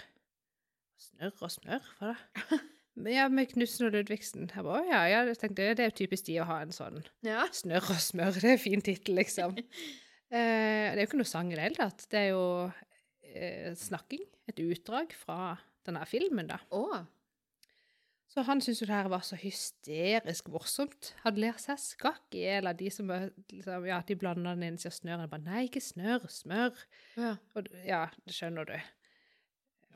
[1.03, 1.93] Snørr og smør?
[1.99, 2.59] Hva da?
[2.97, 4.49] Men Ja, med Knutsen og Ludvigsen.
[4.55, 7.45] Jeg bare, ja, ja, tenkte, det er jo typisk de å ha en sånn ja.
[7.53, 9.57] Snørr og smør, det er en fin tittel, liksom.
[10.27, 12.01] Eh, det er jo ikke noe sang i det hele tatt.
[12.11, 12.47] Det er jo
[13.31, 14.25] eh, snakking.
[14.51, 15.53] Et utdrag fra
[15.87, 16.57] denne filmen, da.
[16.75, 17.05] Oh.
[18.27, 21.13] Så han syntes jo det her var så hysterisk morsomt.
[21.23, 24.81] Han ler seg skakk i hjel av de som liksom, ja, de blander den inn,
[24.83, 25.23] sier snørr.
[25.25, 26.83] Jeg bare, nei, ikke snørr, smør.
[27.15, 27.37] Ja.
[27.55, 28.75] Og, ja, det skjønner du.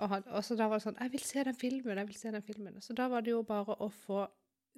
[0.00, 2.18] Og, han, og så da var det sånn, jeg vil se den filmen, jeg vil
[2.18, 2.78] se den filmen.
[2.84, 4.24] Så da var det jo bare å få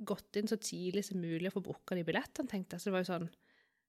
[0.09, 2.83] gått inn så tidlig som mulig og få booka de billettene, tenkte jeg.
[2.83, 3.29] Så det var jo sånn,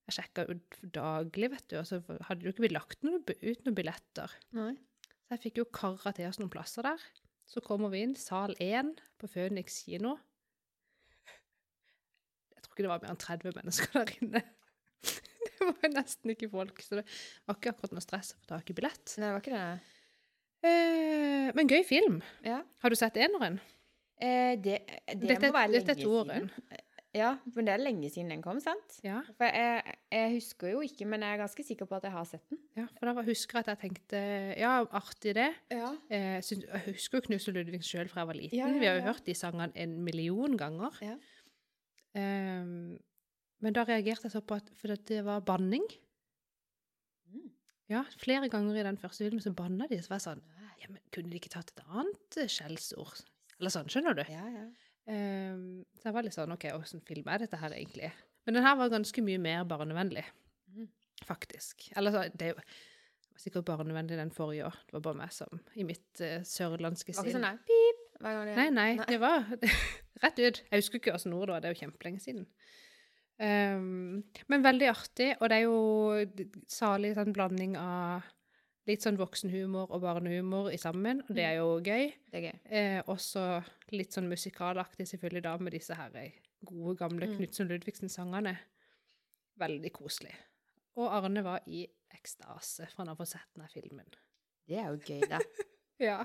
[0.10, 0.58] jeg sjekka jo
[0.94, 4.36] daglig, vet du, og så hadde det jo ikke blitt lagt noe, ut noen billetter.
[4.58, 4.74] Nei.
[5.24, 7.08] Så jeg fikk jo kara til oss noen plasser der.
[7.50, 10.18] Så kommer vi inn, sal 1 på Phoenix kino.
[12.54, 14.44] Jeg tror ikke det var mer enn 30 mennesker der inne.
[15.64, 17.04] Det var jo nesten ikke folk, så det
[17.48, 19.14] var ikke akkurat noe stress å få tak i billett.
[19.16, 20.02] Nei, det var ikke det.
[20.64, 22.22] Eh, men gøy film.
[22.46, 22.62] Ja.
[22.84, 23.60] Har du sett eneren?
[24.22, 24.80] Eh, det
[25.12, 26.50] det Dette, må være lenge siden.
[27.14, 28.96] Ja, men det er lenge siden den kom, sant?
[29.06, 29.20] Ja.
[29.38, 32.26] For jeg, jeg husker jo ikke, men jeg er ganske sikker på at jeg har
[32.26, 32.58] sett den.
[32.80, 34.22] ja, for da husker jeg at jeg tenkte
[34.58, 35.52] ja, artig det.
[35.70, 35.92] Ja.
[36.10, 38.58] Eh, synes, jeg husker jo Knus og Ludvig sjøl fra jeg var liten.
[38.58, 40.98] Ja, ja, Vi har jo hørt de sangene en million ganger.
[41.06, 41.20] Ja.
[42.18, 42.98] Ehm,
[43.62, 45.86] men da reagerte jeg så på at For at det var banning.
[47.30, 47.52] Mm.
[47.94, 50.02] Ja, flere ganger i den første filmen så banna de.
[50.02, 50.44] Så var jeg sånn
[50.82, 53.24] ja, men Kunne de ikke tatt et annet eh, skjellsord?
[53.60, 54.24] Eller sånn, skjønner du?
[54.32, 54.66] Ja, ja.
[55.04, 58.14] Um, så jeg var litt sånn OK, åssen film er dette her egentlig?
[58.48, 60.24] Men den her var ganske mye mer barnevennlig,
[60.72, 60.88] mm.
[61.28, 61.90] faktisk.
[62.00, 62.68] Eller så, det var
[63.40, 64.80] sikkert barnevennlig den forrige òg.
[64.88, 67.36] Det var bare meg som i mitt uh, sørlandske sinn.
[67.36, 69.50] sånn pip Nei, nei, det var
[70.24, 70.62] rett ut.
[70.64, 72.46] Jeg husker ikke åssen ord det var, det er jo kjempelenge siden.
[73.44, 78.30] Um, men veldig artig, og det er jo salig sånn blanding av
[78.90, 82.10] litt sånn voksenhumor og barnehumor i sammen, og det er jo gøy.
[82.32, 82.58] Det er gøy.
[82.68, 83.44] Eh, også
[83.96, 87.38] litt sånn musikalaktig selvfølgelig da, med disse her eh, gode, gamle Mm.
[87.38, 88.58] Knutsen Ludvigsen-sangene.
[89.62, 90.34] Veldig koselig.
[91.00, 94.10] Og Arne var i ekstase for han har fått sett denne filmen.
[94.68, 95.40] Det er jo gøy, da.
[96.02, 96.24] Ja.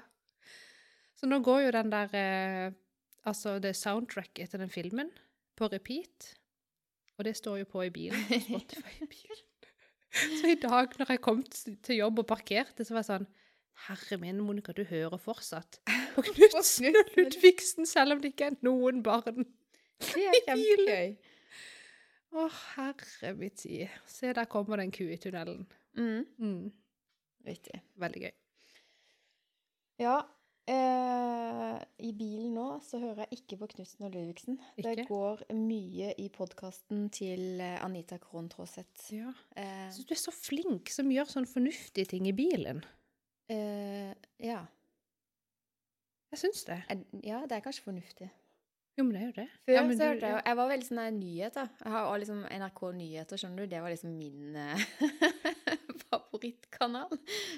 [1.19, 2.73] Så nå går jo den der eh,
[3.29, 5.11] Altså det soundtracket til den filmen
[5.59, 6.31] på repeat.
[7.19, 8.23] Og det står jo på i bilen.
[8.31, 9.43] På Spotify i bilen.
[10.39, 13.29] Så i dag når jeg kom til jobb og parkerte, så var jeg sånn
[13.87, 15.79] Herre min, Monica, du hører fortsatt
[16.17, 19.47] på Knutsen og Ludvigsen, selv om det ikke er noen barn.
[20.03, 21.13] Det er kjempegøy.
[22.29, 23.95] Å, herre min tid.
[24.11, 25.63] Se, der kommer det en ku i tunnelen.
[25.99, 26.27] Mm.
[26.39, 26.67] Mm,
[27.47, 27.81] Riktig.
[27.99, 28.35] veldig gøy.
[30.03, 30.19] Ja.
[30.69, 34.59] Eh, I bilen nå så hører jeg ikke på Knutsen og Ludvigsen.
[34.85, 39.07] Det går mye i podkasten til eh, Anita Krohn Traaseth.
[39.17, 39.31] Ja.
[39.57, 42.83] Eh, Jeg du er så flink som gjør sånne fornuftige ting i bilen.
[43.49, 44.13] eh,
[44.45, 44.61] ja.
[46.29, 46.83] Jeg syns det.
[47.25, 48.29] Ja, det er kanskje fornuftig.
[48.99, 49.49] Jo, men det er jo det.
[49.65, 50.41] Før Ja, så hørte jeg jo.
[50.45, 51.69] Jeg var veldig sånn der nyheter.
[51.85, 53.71] Jeg har liksom NRK Nyheter, skjønner du.
[53.73, 54.87] Det var liksom min eh,
[56.11, 57.15] favorittkanal.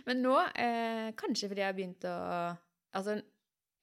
[0.07, 2.17] Men nå, eh, kanskje fordi jeg har begynt å
[2.95, 3.21] Altså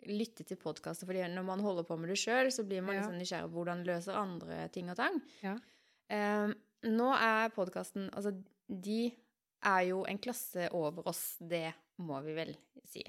[0.07, 3.01] lytte til podkaster, fordi når man holder på med det sjøl, så blir man Ja.
[3.01, 5.21] liksom nysgjerrig på hvordan løser andre ting og tang.
[5.43, 5.55] Ja.
[6.09, 6.53] Eh,
[6.87, 8.31] nå er podkasten Altså,
[8.69, 9.11] de
[9.63, 12.55] er jo en klasse over oss, det må vi vel
[12.85, 13.03] si.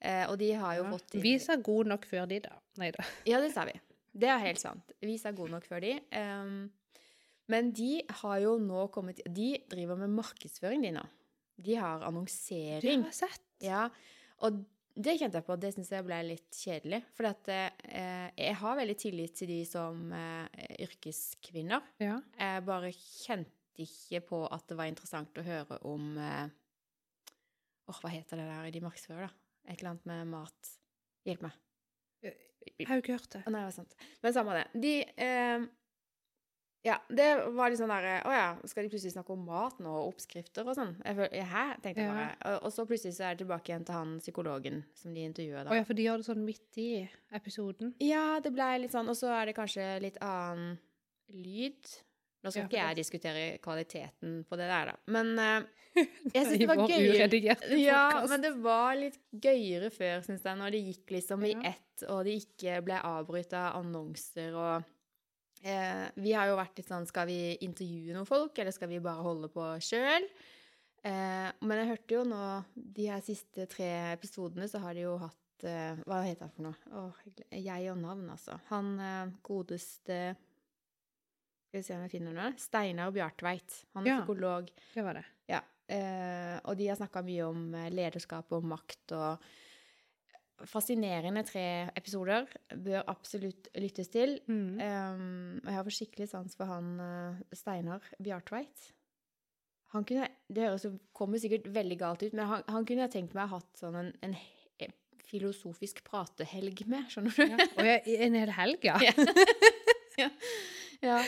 [0.00, 0.90] Eh, og de har jo Ja.
[0.90, 2.56] fått inn- Vi sa god nok før de, da.
[2.78, 3.04] Nei da.
[3.26, 3.78] ja, det sa vi.
[4.16, 4.92] Det er helt sant.
[5.00, 6.00] Vi sa god nok før de.
[6.16, 6.70] Um,
[7.48, 11.04] men de har jo nå kommet De driver med markedsføring, de nå.
[11.60, 12.80] De har annonsering.
[13.02, 13.40] Du har sett.
[13.60, 13.88] Ja,
[14.40, 14.64] og
[15.04, 15.56] det kjente jeg på.
[15.60, 17.00] Det syns jeg ble litt kjedelig.
[17.16, 21.88] For at, eh, jeg har veldig tillit til de som eh, yrkeskvinner.
[22.02, 22.18] Ja.
[22.38, 26.48] Jeg bare kjente ikke på at det var interessant å høre om eh,
[27.90, 29.64] Åh, hva heter det der de markedsfører, da?
[29.66, 30.68] Et eller annet med mat.
[31.26, 31.56] Hjelp meg.
[32.22, 33.40] Jeg har jo ikke hørt det.
[33.48, 33.96] Nei, det var sant.
[34.22, 34.64] Men samme det.
[34.84, 34.92] De
[35.24, 35.64] eh,
[36.82, 39.90] Ja, det var litt sånn derre Å ja, skal de plutselig snakke om mat nå,
[40.00, 40.94] og oppskrifter og sånn?
[41.04, 41.64] Hæ?
[41.84, 42.12] tenkte jeg Ja.
[42.14, 42.36] bare.
[42.54, 45.60] Og, og så plutselig så er det tilbake igjen til han psykologen som de intervjuer
[45.66, 45.74] Å da.
[45.76, 46.86] ja, for de gjør det sånn midt i
[47.36, 47.92] episoden.
[48.00, 49.08] Ja, det blei litt sånn.
[49.12, 50.78] Og så er det kanskje litt annen
[51.28, 51.90] lyd.
[52.42, 54.96] Nå skal Ja, ikke jeg det- diskutere kvaliteten på det der, da.
[55.12, 55.66] Men uh,
[56.32, 60.70] jeg syns det var gøyere Ja, men det var litt gøyere før, syns jeg, når
[60.72, 64.88] det gikk liksom i ett, og det ikke ble avbrytet av annonser og
[65.62, 68.98] eh, Vi har jo vært litt sånn Skal vi intervjue noen folk, eller skal vi
[69.00, 70.26] bare holde på sjøl?
[71.02, 72.40] Eh, men jeg hørte jo nå
[72.74, 76.66] De her siste tre episodene, så har de jo hatt eh, Hva heter han for
[76.68, 76.76] noe?
[76.92, 77.22] Åh,
[77.56, 78.58] jeg og navn, altså.
[78.68, 80.20] Han eh, godeste
[81.70, 82.52] Skal vi se om jeg finner noe.
[82.58, 83.82] Steinar Bjartveit.
[83.94, 84.20] Han er Ja.
[84.24, 84.70] psykolog.
[84.94, 85.24] Det var det.
[85.48, 89.44] Ja, eh, og de har snakka mye om eh, lederskap og makt og
[90.68, 91.64] Fascinerende tre
[91.96, 92.48] episoder.
[92.84, 94.38] Bør absolutt lyttes til.
[94.50, 94.80] Mm.
[94.80, 98.90] Um, jeg har skikkelig sans for han uh, Steinar Bjartveit.
[99.94, 103.14] Han kunne, det høres jo, kommer sikkert veldig galt ut, men han, han kunne jeg
[103.16, 104.36] tenkt meg å ha hatt sånn en, en
[105.30, 107.42] filosofisk pratehelg med, skjønner du?
[107.46, 107.66] Ja.
[107.76, 108.98] Og jeg, en hel helg, ja.
[110.18, 110.28] ja.
[111.04, 111.18] ja.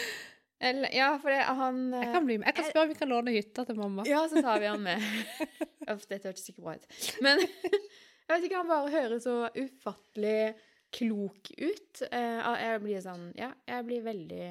[0.62, 2.46] Eller, ja, for det, han eh, Jeg kan bli med.
[2.46, 4.06] Jeg kan spørre om vi kan låne hytta til mamma.
[4.06, 5.02] Ja, så tar vi han med.
[5.90, 6.86] Uff, dette hørtes ikke bra ut.
[7.24, 7.42] Men
[8.28, 10.54] jeg vet ikke, han bare høres så ufattelig
[10.92, 12.02] klok ut.
[12.10, 14.46] Eh, Jeg blir sånn Ja, jeg blir veldig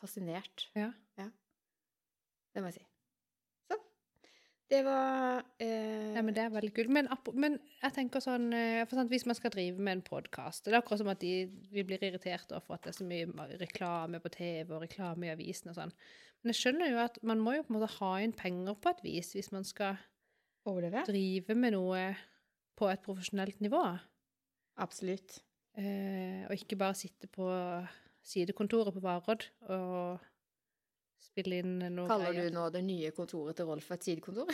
[0.00, 0.66] fascinert.
[0.76, 0.90] Ja.
[2.52, 2.82] Det må jeg si.
[3.70, 3.76] Så.
[4.68, 6.90] Det var eh, Ja, men Det er veldig kult.
[6.92, 8.50] Men, men jeg tenker sånn
[8.84, 11.46] for sant, Hvis man skal drive med en podkast Det er akkurat som at de,
[11.72, 15.32] vi blir irritert over at det er så mye reklame på TV og reklame i
[15.32, 15.94] avisen og sånn.
[16.42, 18.92] Men jeg skjønner jo at man må jo på en måte ha inn penger på
[18.92, 19.96] et vis hvis man skal
[20.68, 21.06] overleve.
[21.08, 22.04] drive med noe
[22.78, 23.82] på et profesjonelt nivå.
[24.82, 25.40] Absolutt.
[25.78, 27.48] Eh, og ikke bare sitte på
[28.22, 30.20] sidekontoret på Varodd og
[31.22, 34.50] spille inn noe Kaller du nå det nye kontoret til Rolf et sidekontor?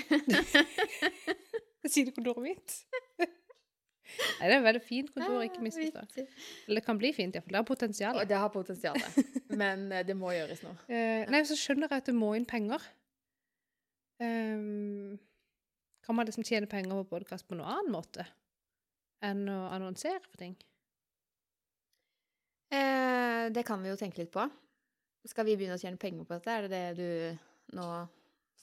[1.95, 2.77] sidekontoret mitt?
[3.19, 6.25] Nei, det er et veldig fint kontor, ikke misforstå.
[6.66, 7.53] Eller det kan bli fint, iallfall.
[7.53, 8.21] Det har potensial.
[8.29, 9.01] Det har potensial,
[9.62, 10.73] men eh, det må gjøres nå.
[10.89, 12.85] Eh, nei, så skjønner jeg at det må inn penger.
[14.25, 15.19] Ehm,
[16.09, 18.25] kan man liksom tjene penger på podkast på noen annen måte
[19.29, 20.55] enn å annonsere for ting?
[22.73, 24.45] Eh, det kan vi jo tenke litt på.
[25.29, 26.55] Skal vi begynne å tjene penger på dette?
[26.55, 27.87] Er det det du nå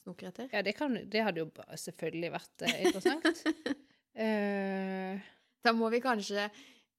[0.00, 0.48] snoker etter?
[0.54, 1.50] Ja, det, kan, det hadde jo
[1.86, 3.44] selvfølgelig vært eh, interessant.
[4.16, 5.18] Eh,
[5.60, 6.46] Da må vi kanskje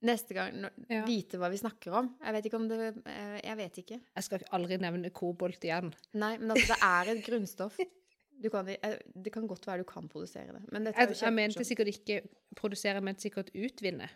[0.05, 0.99] neste gang no, Ja.
[1.07, 2.11] vite hva vi snakker om.
[2.21, 2.77] Jeg vet ikke om det
[3.09, 3.97] eh, Jeg vet ikke.
[4.19, 5.89] jeg skal aldri nevne kobolt igjen.
[6.13, 7.79] Nei, men altså, det er et grunnstoff.
[8.37, 10.63] Du kan, eh, det kan godt være du kan produsere det.
[10.71, 12.21] Men dette er jo jeg mente sikkert ikke
[12.55, 14.09] produsere, men sikkert utvinne.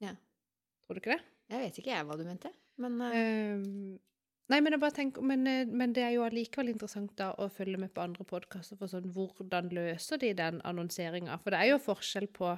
[0.00, 0.14] Ja.
[0.86, 1.22] Tror du ikke det?
[1.50, 2.50] Jeg vet ikke jeg hva du mente,
[2.82, 3.10] men uh...
[3.14, 3.98] Ehm,
[4.50, 7.46] nei, men jeg bare tenker, men, eh, men det er jo allikevel interessant da å
[7.52, 11.38] følge med på andre podkaster for sånn hvordan løser de den annonseringa?
[11.42, 12.56] For det er jo forskjell på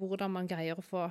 [0.00, 1.08] hvordan man greier å få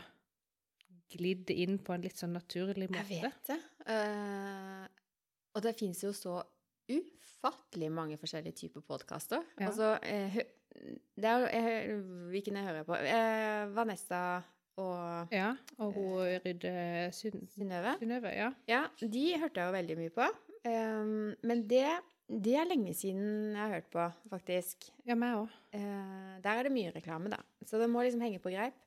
[1.14, 3.06] glidd inn på en litt sånn naturlig måte.
[3.10, 3.60] jeg vet det.
[3.90, 4.86] Uh,
[5.58, 6.38] og det fins jo så
[6.90, 9.44] ufattelig mange forskjellige typer podkaster.
[9.60, 9.68] Ja.
[9.70, 10.40] Altså eh,
[11.20, 11.98] det er, jeg,
[12.32, 12.96] Hvilken jeg hører på?
[13.00, 14.22] Eh, Vanessa
[14.80, 16.74] og Ja, og hun Rydde
[17.16, 17.98] Syn- Synnøve.
[18.00, 18.52] Synnøve, ja.
[18.70, 20.28] Ja, de hørte jeg jo veldig mye på.
[20.70, 21.86] Um, men det,
[22.30, 24.88] det er lenge siden jeg har hørt på, faktisk.
[25.08, 25.58] Ja, meg òg.
[25.76, 27.42] Eh, der er det mye reklame, da.
[27.68, 28.78] Så det må liksom henge på greip.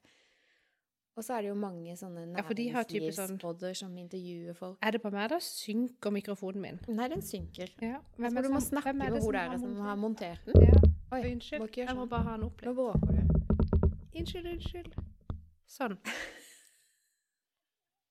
[1.16, 4.78] Og så er det jo mange sånne Ja, sånn- næringslivspodder som intervjuer folk.
[4.82, 5.36] Er det på meg, da?
[5.44, 6.78] Synker mikrofonen min.
[6.88, 7.68] Nei, den synker.
[7.82, 7.98] Ja.
[8.16, 10.62] Hvem du må snakke hvem er med hun der som har montert den.
[10.62, 10.78] Ja.
[11.12, 11.60] Oi, Unnskyld.
[11.60, 11.86] må sånn.
[11.86, 13.22] Jeg må bare ha den Nå våker du.
[14.18, 14.94] Unnskyld, unnskyld.
[15.68, 15.98] Sånn.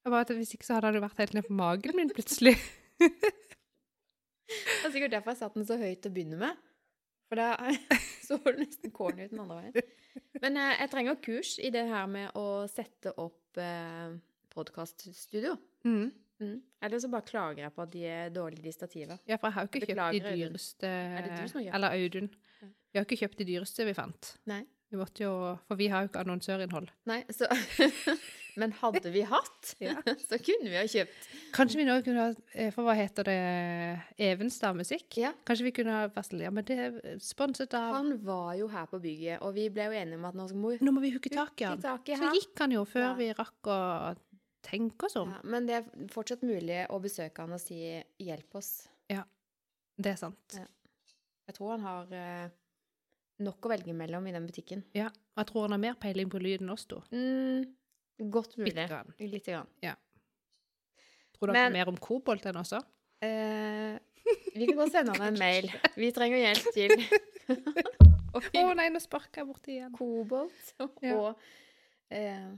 [0.04, 2.56] Jeg bare at Hvis ikke så hadde det vært helt ned på magen min plutselig.
[4.52, 6.58] Det er sikkert derfor jeg satte den så høyt til å begynne med.
[7.30, 7.56] For da
[8.32, 9.94] så nesten corny ut den andre veien.
[10.42, 14.18] Men eh, jeg trenger kurs i det her med å sette opp eh,
[14.56, 15.56] podkaststudio.
[15.86, 16.12] Mm.
[16.42, 16.58] Mm.
[16.82, 19.18] Eller så bare klager jeg på at de er dårlige, de stativene.
[19.30, 21.76] Ja, for jeg har jo ikke kjøpt de dyreste Er?
[21.76, 22.32] Eller Audun.
[22.62, 22.70] Ja.
[22.92, 24.36] Vi har ikke kjøpt de dyreste vi fant.
[24.50, 24.64] Nei.
[24.92, 25.34] Vi måtte jo,
[25.70, 26.90] For vi har jo ikke annonsørinnhold.
[27.08, 27.48] Nei, så
[28.60, 29.94] Men hadde vi hatt, Ja.
[30.30, 31.28] så kunne vi ha kjøpt.
[31.56, 33.36] Kanskje vi nå kunne ha eh, For hva heter det?
[34.20, 35.18] Evenstad Musikk?
[35.22, 35.32] Ja.
[35.48, 38.68] Kanskje vi kunne ha vært sånn, Ja, men det er sponset av Han var jo
[38.74, 41.14] her på bygget, og vi ble jo enige om at nå må Nå må vi
[41.16, 41.78] hooke tak i ham.
[41.80, 41.82] han.
[41.86, 43.14] tak i Så gikk han jo før Ja.
[43.20, 43.80] vi rakk å
[44.62, 45.32] tenke oss om.
[45.34, 47.80] Ja, men det er fortsatt mulig å besøke han og si
[48.22, 48.88] 'hjelp oss'.
[49.10, 49.24] Ja.
[49.98, 50.54] Det er sant.
[50.54, 50.68] Ja.
[51.48, 52.50] Jeg tror han har eh,
[53.40, 54.84] nok å velge mellom i den butikken.
[54.94, 55.08] Ja.
[55.08, 57.02] Og jeg tror han har mer peiling på lyden enn oss to.
[57.12, 57.66] Mm,
[58.30, 58.74] godt mulig.
[58.74, 59.14] Bitte grann.
[59.20, 59.68] Litt grann.
[61.34, 62.82] Tror du Men- mer om kobolt enn også?
[63.22, 63.98] Eh,
[64.56, 65.70] vi kan godt sende han en mail.
[65.96, 66.92] Vi trenger hjelp til
[68.36, 69.92] å oh, nei, nå sparker jeg borti igjen.
[69.98, 71.16] kobolt Ja.
[71.18, 71.40] og
[72.12, 72.50] eh,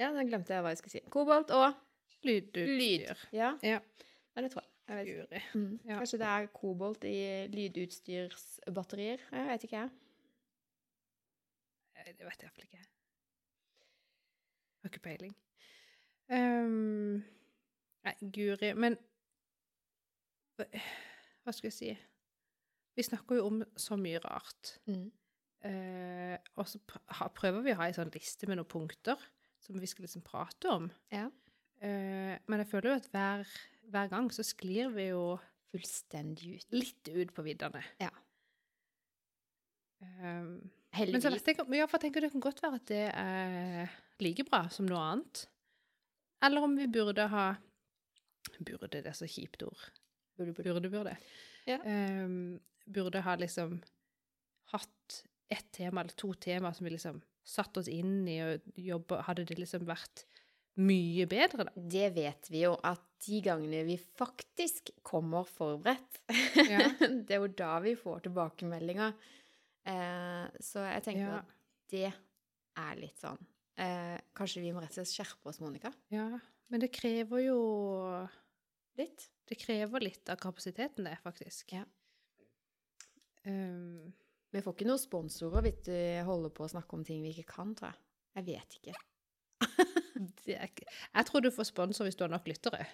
[0.00, 1.02] Ja, nå glemte jeg hva jeg skulle si.
[1.12, 1.74] Kobolt og
[2.22, 2.66] Lydutstyr.
[2.76, 3.16] lyd.
[3.32, 3.80] Ja, Ja.
[4.36, 4.66] ja det tror jeg.
[4.90, 5.78] Jeg Mm.
[5.86, 5.98] Ja.
[6.00, 9.20] Kanskje det er kobolt i lydutstyrsbatterier?
[9.30, 9.90] Jeg vet ikke, jeg.
[11.94, 12.80] Det vet jeg iallfall ikke.
[14.80, 15.34] Har ikke peiling.
[16.30, 17.20] Um,
[18.06, 18.94] nei, Guri Men
[20.60, 21.90] hva skal jeg si?
[22.96, 24.76] Vi snakker jo om så mye rart.
[24.90, 25.08] Mm.
[25.60, 26.80] Uh, og så
[27.36, 29.20] prøver vi å ha en sånn liste med noen punkter
[29.60, 30.88] som vi skal liksom prate om.
[31.12, 31.28] Ja.
[31.80, 33.54] Uh, men jeg føler jo at hver,
[33.92, 35.24] hver gang så sklir vi jo
[35.70, 36.72] Fullstendig ut.
[36.74, 37.82] litt ut på viddene.
[38.02, 38.10] Ja.
[40.00, 41.46] Ehm, men så Heldigvis.
[41.46, 43.92] vet jeg, ja, for jeg tenker det kan godt være at det er
[44.24, 45.44] like bra som noe annet.
[46.44, 47.48] Eller om vi burde ha
[48.60, 49.80] Burde, det er så kjipt ord.
[50.36, 50.90] Burde, burde, burde.
[50.90, 51.16] burde.
[51.68, 51.76] Ja.
[51.84, 52.58] um,
[52.88, 53.78] burde ha liksom
[54.72, 55.18] hatt
[55.52, 59.44] ett tema eller to tema som vi liksom satt oss inn i og jobba Hadde
[59.48, 60.24] det liksom vært
[60.80, 61.72] mye bedre, da?
[61.76, 66.20] Det vet vi jo at de gangene vi faktisk kommer forberedt,
[66.56, 66.86] Ja.
[67.26, 69.12] det er jo da vi får tilbakemeldinger.
[69.84, 71.38] Eh, så jeg tenker Ja.
[71.42, 71.56] at
[71.92, 72.06] det
[72.80, 73.40] er litt sånn
[73.80, 75.92] eh, Kanskje vi må rett og slett skjerpe oss, Monica?
[76.14, 76.28] ja.
[76.70, 77.56] Men det krever jo
[79.00, 79.24] Litt?
[79.48, 81.72] Det krever litt av kapasiteten, det, faktisk.
[81.74, 81.82] Ja.
[83.46, 84.12] Um,
[84.50, 87.56] Vi får ikke noen sponsorer hvis vi holder på å snakke om ting vi ikke
[87.56, 88.00] kan, tror jeg.
[88.38, 88.94] Jeg vet ikke.
[90.44, 92.84] det ikke Jeg tror du får sponsor hvis du har nok lyttere.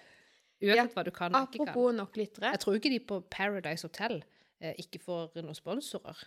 [0.63, 1.69] Uansett hva du kan og ikke kan.
[1.69, 2.53] Apropos nok lyttere.
[2.55, 4.19] Jeg tror ikke de på Paradise Hotel
[4.61, 6.23] eh, ikke får noen sponsorer.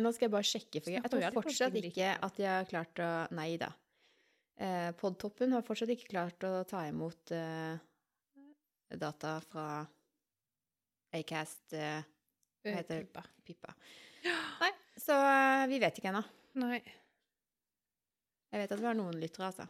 [0.00, 3.00] Nå skal jeg bare sjekke, for jeg, jeg tror fortsatt ikke at jeg har klart
[3.02, 3.70] å Nei da.
[4.56, 7.76] Eh, Podtoppen har fortsatt ikke klart å ta imot eh,
[8.96, 9.66] data fra
[11.16, 12.02] Acast eh,
[12.64, 13.06] Hva Eh, heter det?
[13.06, 13.22] Pippa.
[13.46, 13.74] Pippa.
[14.60, 16.22] Nei, så eh, vi vet ikke ennå.
[16.58, 16.80] Nei,
[18.50, 19.66] Jeg vet at vi har noen lyttere, altså.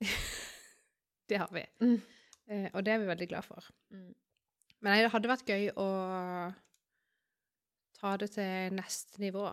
[1.28, 1.64] det har vi.
[1.82, 1.96] Mm.
[2.48, 3.66] Eh, og det er vi veldig glad for.
[3.92, 4.12] Mm.
[4.84, 5.88] Men det hadde vært gøy å
[7.98, 9.48] ta det til neste nivå.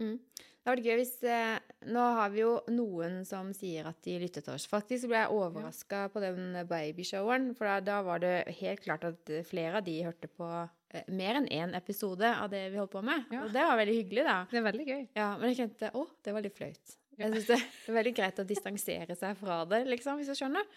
[0.00, 0.16] Mm.
[0.60, 1.56] Det hadde vært gøy hvis eh,
[1.92, 4.66] Nå har vi jo noen som sier at de lytter til oss.
[4.68, 9.32] Faktisk ble jeg overraska på den babyshoweren, for da, da var det helt klart at
[9.48, 10.48] flere av de hørte på
[10.92, 13.24] eh, mer enn én episode av det vi holdt på med.
[13.32, 13.46] Ja.
[13.46, 14.38] Og det var veldig hyggelig, da.
[14.52, 15.04] Det er veldig gøy.
[15.16, 16.96] Ja, men jeg kjente å, det var litt flaut.
[17.20, 20.36] Jeg syns det, det er veldig greit å distansere seg fra det, liksom, hvis du
[20.38, 20.68] skjønner.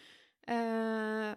[0.48, 1.30] Eh,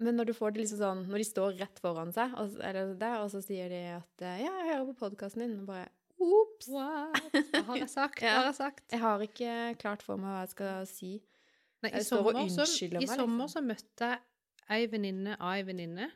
[0.00, 2.94] men når du får det liksom sånn Når de står rett foran seg, og, eller
[3.00, 5.88] der, og så sier de at eh, 'Ja, jeg hører på podkasten din', og bare
[6.20, 6.68] Ops!
[6.68, 6.86] Hva
[7.64, 8.20] har jeg sagt?
[8.20, 8.84] Hva har jeg sagt?
[8.92, 11.12] Jeg har ikke klart for meg hva jeg skal si.
[11.80, 13.52] Nei, i sommer, så, I meg, sommer liksom.
[13.54, 14.26] så møtte jeg
[14.70, 16.10] ei venninne av ei venninne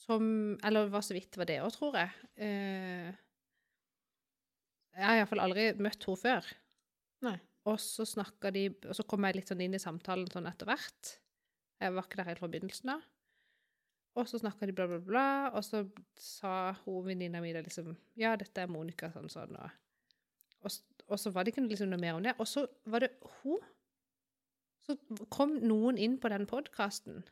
[0.00, 0.22] som
[0.64, 2.12] Eller det var så vidt det var det òg, tror jeg.
[2.40, 3.10] Uh,
[4.96, 6.46] jeg har iallfall aldri møtt henne før.
[7.26, 7.36] Nei.
[7.68, 10.70] Og så snakka de Og så kom jeg litt sånn inn i samtalen sånn etter
[10.70, 11.12] hvert.
[11.80, 13.04] Jeg var ikke der helt fra begynnelsen av.
[14.18, 15.84] Og så snakka de bla, bla, bla, og så
[16.18, 19.76] sa hun venninna mi liksom Ja, dette er Monica, sånn sånn, og,
[20.66, 22.34] og, og så var det ikke liksom noe mer om det.
[22.42, 23.60] Og så var det hun
[24.80, 24.96] så
[25.30, 27.22] kom noen inn på den podkasten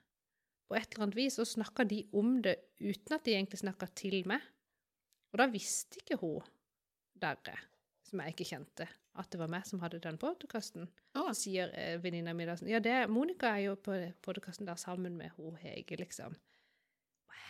[0.68, 3.88] på et eller annet vis, og snakka de om det uten at de egentlig snakka
[3.96, 4.44] til meg.
[5.32, 6.44] Og da visste ikke hun
[7.18, 7.57] derre,
[8.05, 8.88] som jeg ikke kjente,
[9.19, 10.89] at det var meg som hadde den podkasten.
[11.19, 11.31] Oh.
[11.37, 15.19] Sier eh, venninna mi da sånn Ja, det, Monica er jo på podkasten der sammen
[15.19, 16.37] med hun Hege, liksom.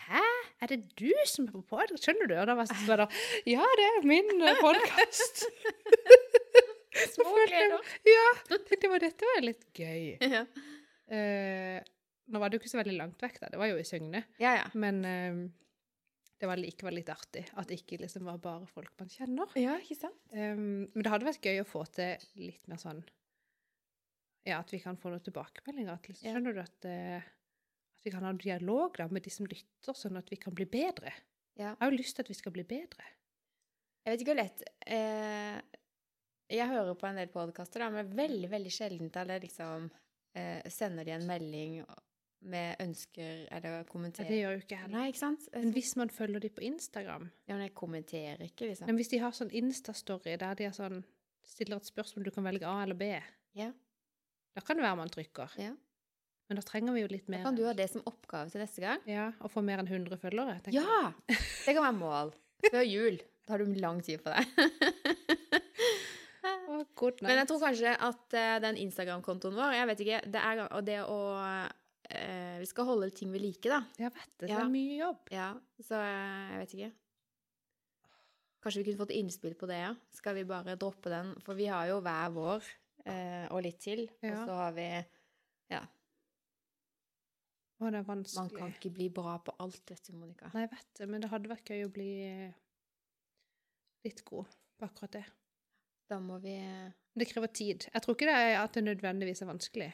[0.09, 0.25] Hæ?
[0.64, 2.07] Er det du som er på podkast?
[2.07, 2.35] Skjønner du?
[2.41, 5.45] Og da var jeg sånn Ja, det er min podkast.
[7.14, 7.93] Små gleder.
[8.09, 10.16] Ja, tenkte jeg, dette var litt gøy.
[10.35, 10.43] Ja.
[11.09, 11.79] Eh,
[12.29, 13.49] nå var det jo ikke så veldig langt vekk, da.
[13.55, 14.21] Det var jo i Søgne.
[14.43, 14.66] ja, ja.
[14.77, 15.39] Men eh,
[16.39, 19.55] det var likevel litt artig at det ikke liksom var bare folk man kjenner.
[19.59, 20.20] Ja, ikke sant?
[20.30, 23.03] Um, men det hadde vært gøy å få til litt mer sånn
[24.47, 25.99] Ja, at vi kan få noen tilbakemeldinger.
[25.99, 26.24] At liksom.
[26.24, 27.26] Skjønner du at, eh,
[27.99, 30.64] at vi kan ha dialog da med de som lytter, sånn at vi kan bli
[30.70, 31.12] bedre?
[31.59, 31.74] Ja.
[31.74, 33.11] Jeg har jo lyst til at vi skal bli bedre.
[34.07, 35.80] Jeg vet ikke hvor lett eh,
[36.55, 39.91] Jeg hører på en del podkaster, men veldig, veldig sjeldent det liksom
[40.39, 41.82] eh, Sender de en melding
[42.41, 44.24] med ønsker eller kommenterer.
[44.28, 44.95] Ja, det gjør jo ikke heller.
[44.95, 45.43] Nei, ikke sant?
[45.55, 48.86] Men hvis man følger de på Instagram Ja, men jeg kommenterer ikke, liksom.
[48.86, 50.99] Men hvis de har sånn Insta-story der de sånn,
[51.49, 53.05] stiller et spørsmål du kan velge A eller B,
[53.59, 53.70] Ja.
[54.55, 55.49] da kan det være man trykker.
[55.59, 55.72] Ja.
[56.49, 57.39] Men da trenger vi jo litt mer.
[57.43, 58.99] Da kan du ha det som oppgave til neste gang.
[59.09, 60.61] Ja, Å få mer enn 100 følgere.
[60.62, 60.86] tenker jeg.
[60.86, 61.12] Ja!
[61.28, 62.32] Det kan være mål.
[62.70, 63.16] Før jul.
[63.47, 64.45] Da har du lang tid på deg.
[66.68, 70.20] oh, Men jeg tror kanskje at eh, den Instagram-kontoen vår Jeg vet ikke.
[70.32, 71.18] Det er og det å
[72.09, 73.82] Vi skal holde ting ved like, da.
[74.00, 74.46] Jeg vet det.
[74.46, 74.62] Det Ja.
[74.64, 75.28] er mye jobb.
[75.34, 75.48] Ja,
[75.84, 76.92] så eh, jeg vet ikke.
[78.64, 79.90] Kanskje vi kunne fått innspill på det, ja.
[80.16, 81.34] Skal vi bare droppe den?
[81.44, 82.64] For vi har jo hver vår
[83.06, 84.06] eh, og litt til.
[84.22, 84.32] Ja.
[84.40, 84.88] Og så har vi
[85.70, 85.82] Ja.
[87.78, 90.48] Å, det er Man kan ikke bli bra på alt, vet du, Monica.
[90.54, 92.52] Nei, jeg vet det, men det hadde vært gøy å bli eh,
[94.09, 94.46] litt god
[94.78, 95.24] på akkurat det.
[96.11, 96.56] Da må vi
[97.18, 97.86] det krever tid.
[97.92, 99.92] Jeg tror ikke det er at det nødvendigvis er vanskelig,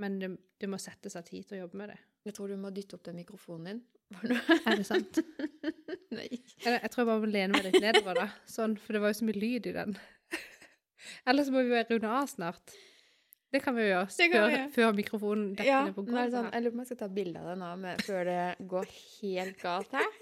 [0.00, 0.28] men det,
[0.60, 1.98] det må sette seg tid til å jobbe med det.
[2.24, 3.82] Jeg tror du må dytte opp den mikrofonen din.
[4.66, 5.18] Er det sant?
[6.16, 6.28] Nei.
[6.64, 8.26] Jeg, jeg tror jeg bare må lene meg litt nedover, da.
[8.48, 9.94] Sånn, for det var jo så mye lyd i den.
[11.30, 12.74] Ellers må vi jo runde av snart.
[13.54, 14.70] Det kan vi jo gjøre Det før, vi gjøre.
[14.74, 16.32] før mikrofonen detter Ja, ned på gulvet.
[16.34, 18.68] sånn, jeg lurer på om jeg skal ta bilde av det nå med, før det
[18.72, 18.88] går
[19.20, 20.16] helt galt her.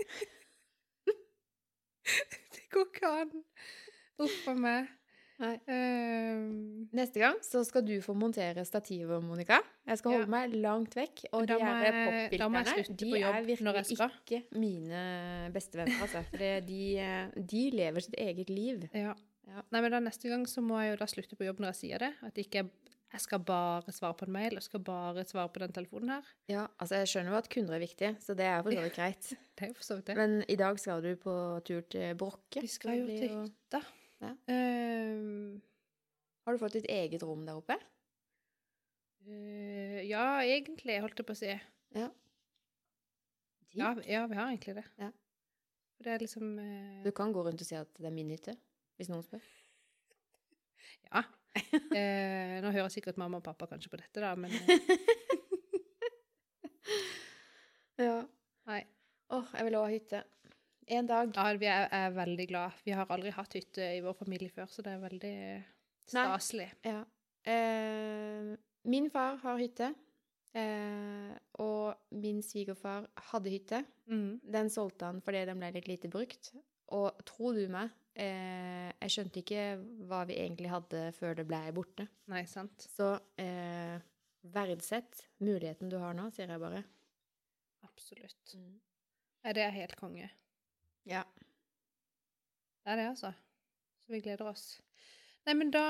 [2.52, 3.32] Det går ikke an.
[4.26, 4.90] Uff a meg.
[5.43, 5.57] Nei.
[5.66, 9.59] Uh, Neste gang så skal du få montere stativet, Monica.
[9.88, 10.30] Jeg skal holde Ja.
[10.36, 11.24] meg langt vekk.
[11.32, 15.03] Og Da de her popfilterne, de er virkelig ikke mine
[15.55, 16.22] beste venner, altså.
[16.30, 16.38] For
[16.68, 18.88] de, de lever sitt eget liv.
[18.95, 19.14] ja.
[19.53, 19.61] Ja.
[19.74, 21.78] Nei, men da neste gang så må jeg jo da slutte på jobb når jeg
[21.80, 22.12] sier det.
[22.24, 25.72] At ikke jeg, skal bare svare på en mail, jeg skal bare svare på den
[25.76, 26.28] telefonen her.
[26.49, 28.95] Ja, altså jeg skjønner jo at kunder er viktig, så det er for så vidt
[29.01, 29.32] greit.
[29.59, 30.16] Det er jo for så vidt det.
[30.16, 31.34] Men i dag skal du på
[31.66, 32.62] tur til Brokke.
[32.62, 33.82] Vi skal jo til hytta.
[34.22, 34.32] Ja.
[34.46, 35.58] Uh,
[36.46, 37.76] Har du fått ditt eget rom der oppe?
[39.26, 41.50] Uh, ja, egentlig, holdt jeg på å si.
[41.98, 42.08] Ja.
[43.72, 44.84] Ja, ja, vi har egentlig det.
[45.00, 45.10] Ja.
[46.02, 47.02] Det er liksom uh...
[47.04, 48.56] Du kan gå rundt og si at det er min hytte,
[48.98, 49.44] hvis noen spør.
[51.12, 51.22] Ja.
[51.92, 54.52] Eh, nå hører sikkert mamma og pappa kanskje på dette, da, men
[58.00, 58.22] Ja.
[58.68, 58.80] nei.
[59.32, 60.22] Åh, jeg vil òg ha hytte.
[60.86, 61.30] En dag.
[61.36, 62.78] Ja, vi er, er veldig glad.
[62.84, 65.36] Vi har aldri hatt hytte i vår familie før, så det er veldig
[66.08, 66.70] staselig.
[66.86, 67.04] Ja.
[67.48, 68.52] Eh,
[68.90, 69.92] min far har hytte.
[70.52, 71.32] Eh,
[71.64, 73.82] og min svigerfar hadde hytte.
[74.10, 74.40] Mm.
[74.52, 76.52] Den solgte han fordi den ble litt lite brukt.
[76.92, 79.66] Og tro du meg, eh, jeg skjønte ikke
[80.10, 82.08] hva vi egentlig hadde før det ble borte.
[82.32, 82.84] Nei, sant?
[82.92, 83.96] Så eh,
[84.52, 86.82] verdsett muligheten du har nå, sier jeg bare.
[87.86, 88.56] Absolutt.
[89.42, 90.28] Nei, det er helt konge.
[91.09, 91.24] Ja.
[92.82, 93.32] Det er det, altså.
[94.03, 94.64] Så vi gleder oss.
[95.46, 95.82] Nei, men da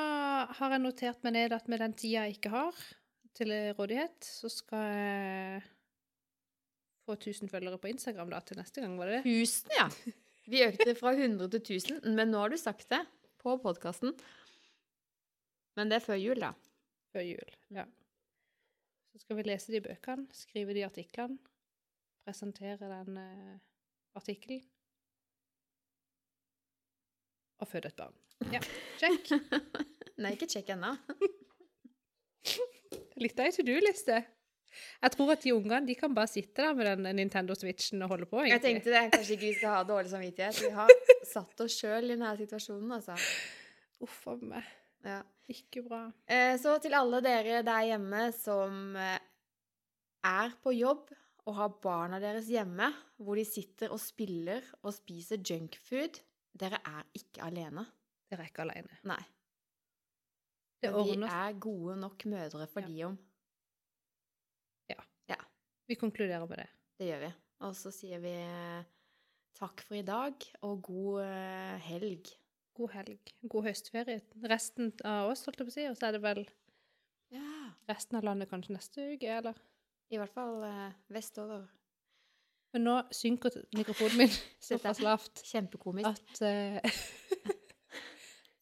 [0.58, 2.82] har jeg notert meg ned at med den tida jeg ikke har
[3.36, 5.62] til rådighet, så skal jeg
[7.06, 9.32] få 1000 følgere på Instagram da til neste gang, var det det?
[9.32, 9.88] 1000, ja.
[10.52, 13.02] Vi økte fra 100 til 1000, men nå har du sagt det
[13.42, 14.14] på podkasten.
[15.78, 16.52] Men det er før jul, da.
[17.12, 17.56] Før jul.
[17.72, 17.86] Ja.
[19.12, 21.38] Så skal vi lese de bøkene, skrive de artiklene,
[22.24, 23.58] presentere den uh,
[24.18, 24.64] artikkelen.
[27.62, 28.14] Og føde et barn.
[28.52, 28.60] Ja,
[28.98, 29.30] sjekk.
[30.22, 30.94] Nei, ikke sjekk ennå.
[33.22, 34.16] Litt av ei to do-liste.
[35.02, 38.14] Jeg tror at de ungene de kan bare sitte der med den Nintendo Switchen og
[38.14, 38.40] holde på.
[38.48, 39.02] Jeg tenkte det.
[39.12, 40.62] Kanskje ikke vi skal ha dårlig samvittighet.
[40.64, 40.94] Vi har
[41.34, 43.16] satt oss sjøl i denne situasjonen, altså.
[44.02, 44.70] Uff a meg.
[45.06, 45.20] Ja.
[45.52, 46.04] Ikke bra.
[46.30, 49.18] Eh, Så til alle dere der hjemme som eh,
[50.26, 51.10] er på jobb
[51.50, 52.88] og har barna deres hjemme,
[53.18, 56.20] hvor de sitter og spiller og spiser junkfood,
[56.58, 57.84] dere er ikke alene.
[58.30, 58.98] Dere er ikke alene.
[59.08, 59.20] Nei.
[60.82, 62.88] Det vi er gode nok mødre for Ja.
[62.88, 63.18] de om.
[64.90, 64.96] Ja.
[65.30, 65.36] ja.
[65.86, 66.68] Vi konkluderer med det.
[66.98, 67.32] Det gjør vi.
[67.62, 68.82] Og så sier vi eh,
[69.58, 70.34] takk for i dag,
[70.66, 72.32] og god eh, helg.
[72.74, 73.32] God helg.
[73.46, 74.22] God høstferie.
[74.50, 75.86] Resten av oss, holdt jeg på å si.
[75.90, 76.42] Og så er det vel
[77.32, 77.70] Ja.
[77.88, 79.54] resten av landet kanskje neste uke, eller?
[80.12, 81.68] I hvert fall eh, vestover.
[82.72, 84.36] Men nå synker mikrofonen min
[84.68, 86.08] såpass lavt Kjempekomisk.
[86.08, 86.80] at uh,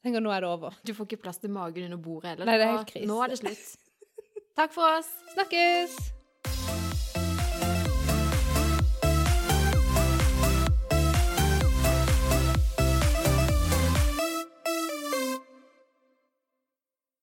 [0.00, 0.78] Tenk tenker nå er det over.
[0.86, 2.48] Du får ikke plass til magen under bordet heller.
[2.48, 3.10] Nei, det er helt krise.
[3.10, 3.66] Nå er det slutt.
[4.56, 5.12] Takk for oss.
[5.34, 6.00] Snakkes!